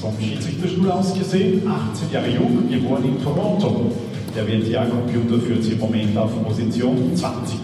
vom 0.00 0.14
Schiedsrichterstuhl 0.20 0.90
aus 0.90 1.14
gesehen, 1.14 1.62
18 1.66 2.12
Jahre 2.12 2.28
jung, 2.28 2.68
geboren 2.70 3.04
in 3.04 3.22
Toronto. 3.22 3.92
Der 4.34 4.46
WTA-Computer 4.46 5.40
führt 5.40 5.64
sie 5.64 5.72
im 5.72 5.80
Moment 5.80 6.16
auf 6.16 6.30
Position 6.44 7.14
20. 7.14 7.58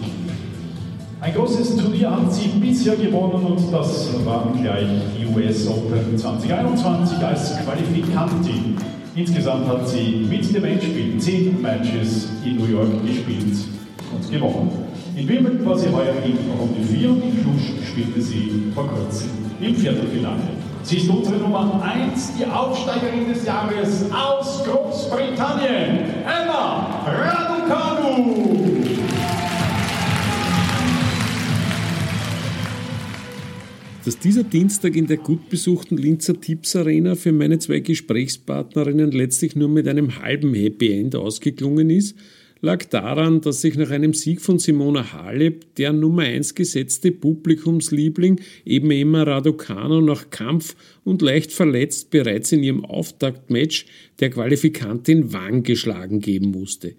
Ein 1.21 1.33
großes 1.33 1.77
Turnier 1.77 2.11
hat 2.11 2.33
sie 2.33 2.47
bisher 2.59 2.95
gewonnen 2.95 3.43
und 3.45 3.73
das 3.73 4.09
waren 4.25 4.61
gleich 4.61 4.85
die 5.17 5.25
US 5.33 5.67
Open 5.67 6.17
2021 6.17 7.17
als 7.19 7.53
Qualifikantin. 7.63 8.75
Insgesamt 9.15 9.67
hat 9.67 9.87
sie 9.87 10.27
mit 10.29 10.53
dem 10.53 10.65
Endspiel 10.65 11.17
10 11.17 11.61
Matches 11.61 12.27
in 12.45 12.57
New 12.57 12.65
York 12.65 12.89
gespielt 13.05 13.55
und 14.13 14.31
gewonnen. 14.31 14.71
In 15.15 15.27
Wimbledon 15.27 15.65
war 15.65 15.77
sie 15.77 15.87
heuer 15.87 16.13
in 16.25 16.37
Runde 16.59 16.93
4 16.93 17.09
und 17.09 17.23
in 17.23 17.41
Cluj 17.41 17.85
spielte 17.89 18.21
sie 18.21 18.71
vor 18.73 18.87
kurzem 18.87 19.29
im 19.61 19.75
Viertelfinale. 19.75 20.64
Sie 20.85 20.97
ist 20.97 21.09
unsere 21.09 21.37
Nummer 21.37 21.81
1, 21.81 22.33
die 22.37 22.45
Aufsteigerin 22.45 23.27
des 23.27 23.43
Jahres 23.43 24.05
aus 24.11 24.63
Großbritannien, 24.63 26.05
Emma 26.23 27.03
Raducanu. 27.07 28.45
Dass 34.05 34.19
dieser 34.19 34.43
Dienstag 34.43 34.95
in 34.95 35.07
der 35.07 35.17
gut 35.17 35.49
besuchten 35.49 35.97
Linzer 35.97 36.39
Tipps 36.39 36.75
Arena 36.75 37.15
für 37.15 37.31
meine 37.31 37.57
zwei 37.57 37.79
Gesprächspartnerinnen 37.79 39.11
letztlich 39.11 39.55
nur 39.55 39.69
mit 39.69 39.87
einem 39.87 40.21
halben 40.21 40.53
Happy 40.53 40.99
End 40.99 41.15
ausgeklungen 41.15 41.89
ist, 41.89 42.15
lag 42.65 42.83
daran, 42.85 43.41
dass 43.41 43.61
sich 43.61 43.77
nach 43.77 43.91
einem 43.91 44.13
Sieg 44.13 44.41
von 44.41 44.57
Simona 44.57 45.13
Halep 45.13 45.75
der 45.75 45.93
Nummer 45.93 46.23
1 46.23 46.55
gesetzte 46.55 47.11
Publikumsliebling 47.11 48.41
eben 48.65 48.89
Emma 48.89 49.21
Raducanu 49.21 50.01
nach 50.01 50.31
Kampf 50.31 50.75
und 51.03 51.21
leicht 51.21 51.51
verletzt 51.51 52.09
bereits 52.09 52.51
in 52.51 52.63
ihrem 52.63 52.83
Auftaktmatch 52.83 53.85
der 54.19 54.31
Qualifikantin 54.31 55.31
Wang 55.31 55.61
geschlagen 55.61 56.19
geben 56.19 56.51
musste. 56.51 56.95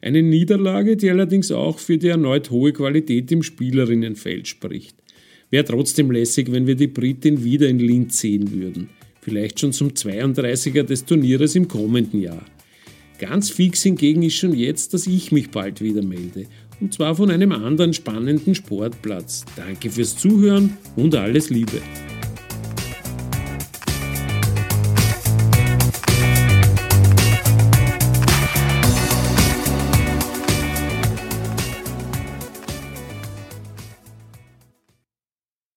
Eine 0.00 0.22
Niederlage, 0.22 0.96
die 0.96 1.10
allerdings 1.10 1.50
auch 1.50 1.80
für 1.80 1.98
die 1.98 2.08
erneut 2.08 2.50
hohe 2.50 2.72
Qualität 2.72 3.32
im 3.32 3.42
Spielerinnenfeld 3.42 4.46
spricht. 4.46 4.96
Wäre 5.50 5.64
trotzdem 5.64 6.12
lässig, 6.12 6.52
wenn 6.52 6.68
wir 6.68 6.76
die 6.76 6.86
Britin 6.86 7.42
wieder 7.42 7.68
in 7.68 7.80
Linz 7.80 8.20
sehen 8.20 8.52
würden. 8.52 8.90
Vielleicht 9.20 9.58
schon 9.58 9.72
zum 9.72 9.88
32er 9.88 10.84
des 10.84 11.04
Turnieres 11.04 11.56
im 11.56 11.66
kommenden 11.66 12.22
Jahr. 12.22 12.46
Ganz 13.20 13.50
fix 13.50 13.82
hingegen 13.82 14.22
ist 14.22 14.36
schon 14.36 14.54
jetzt, 14.54 14.94
dass 14.94 15.06
ich 15.06 15.30
mich 15.30 15.50
bald 15.50 15.82
wieder 15.82 16.02
melde. 16.02 16.46
Und 16.80 16.94
zwar 16.94 17.14
von 17.14 17.30
einem 17.30 17.52
anderen 17.52 17.92
spannenden 17.92 18.54
Sportplatz. 18.54 19.44
Danke 19.56 19.90
fürs 19.90 20.16
Zuhören 20.16 20.78
und 20.96 21.14
alles 21.14 21.50
Liebe. 21.50 21.82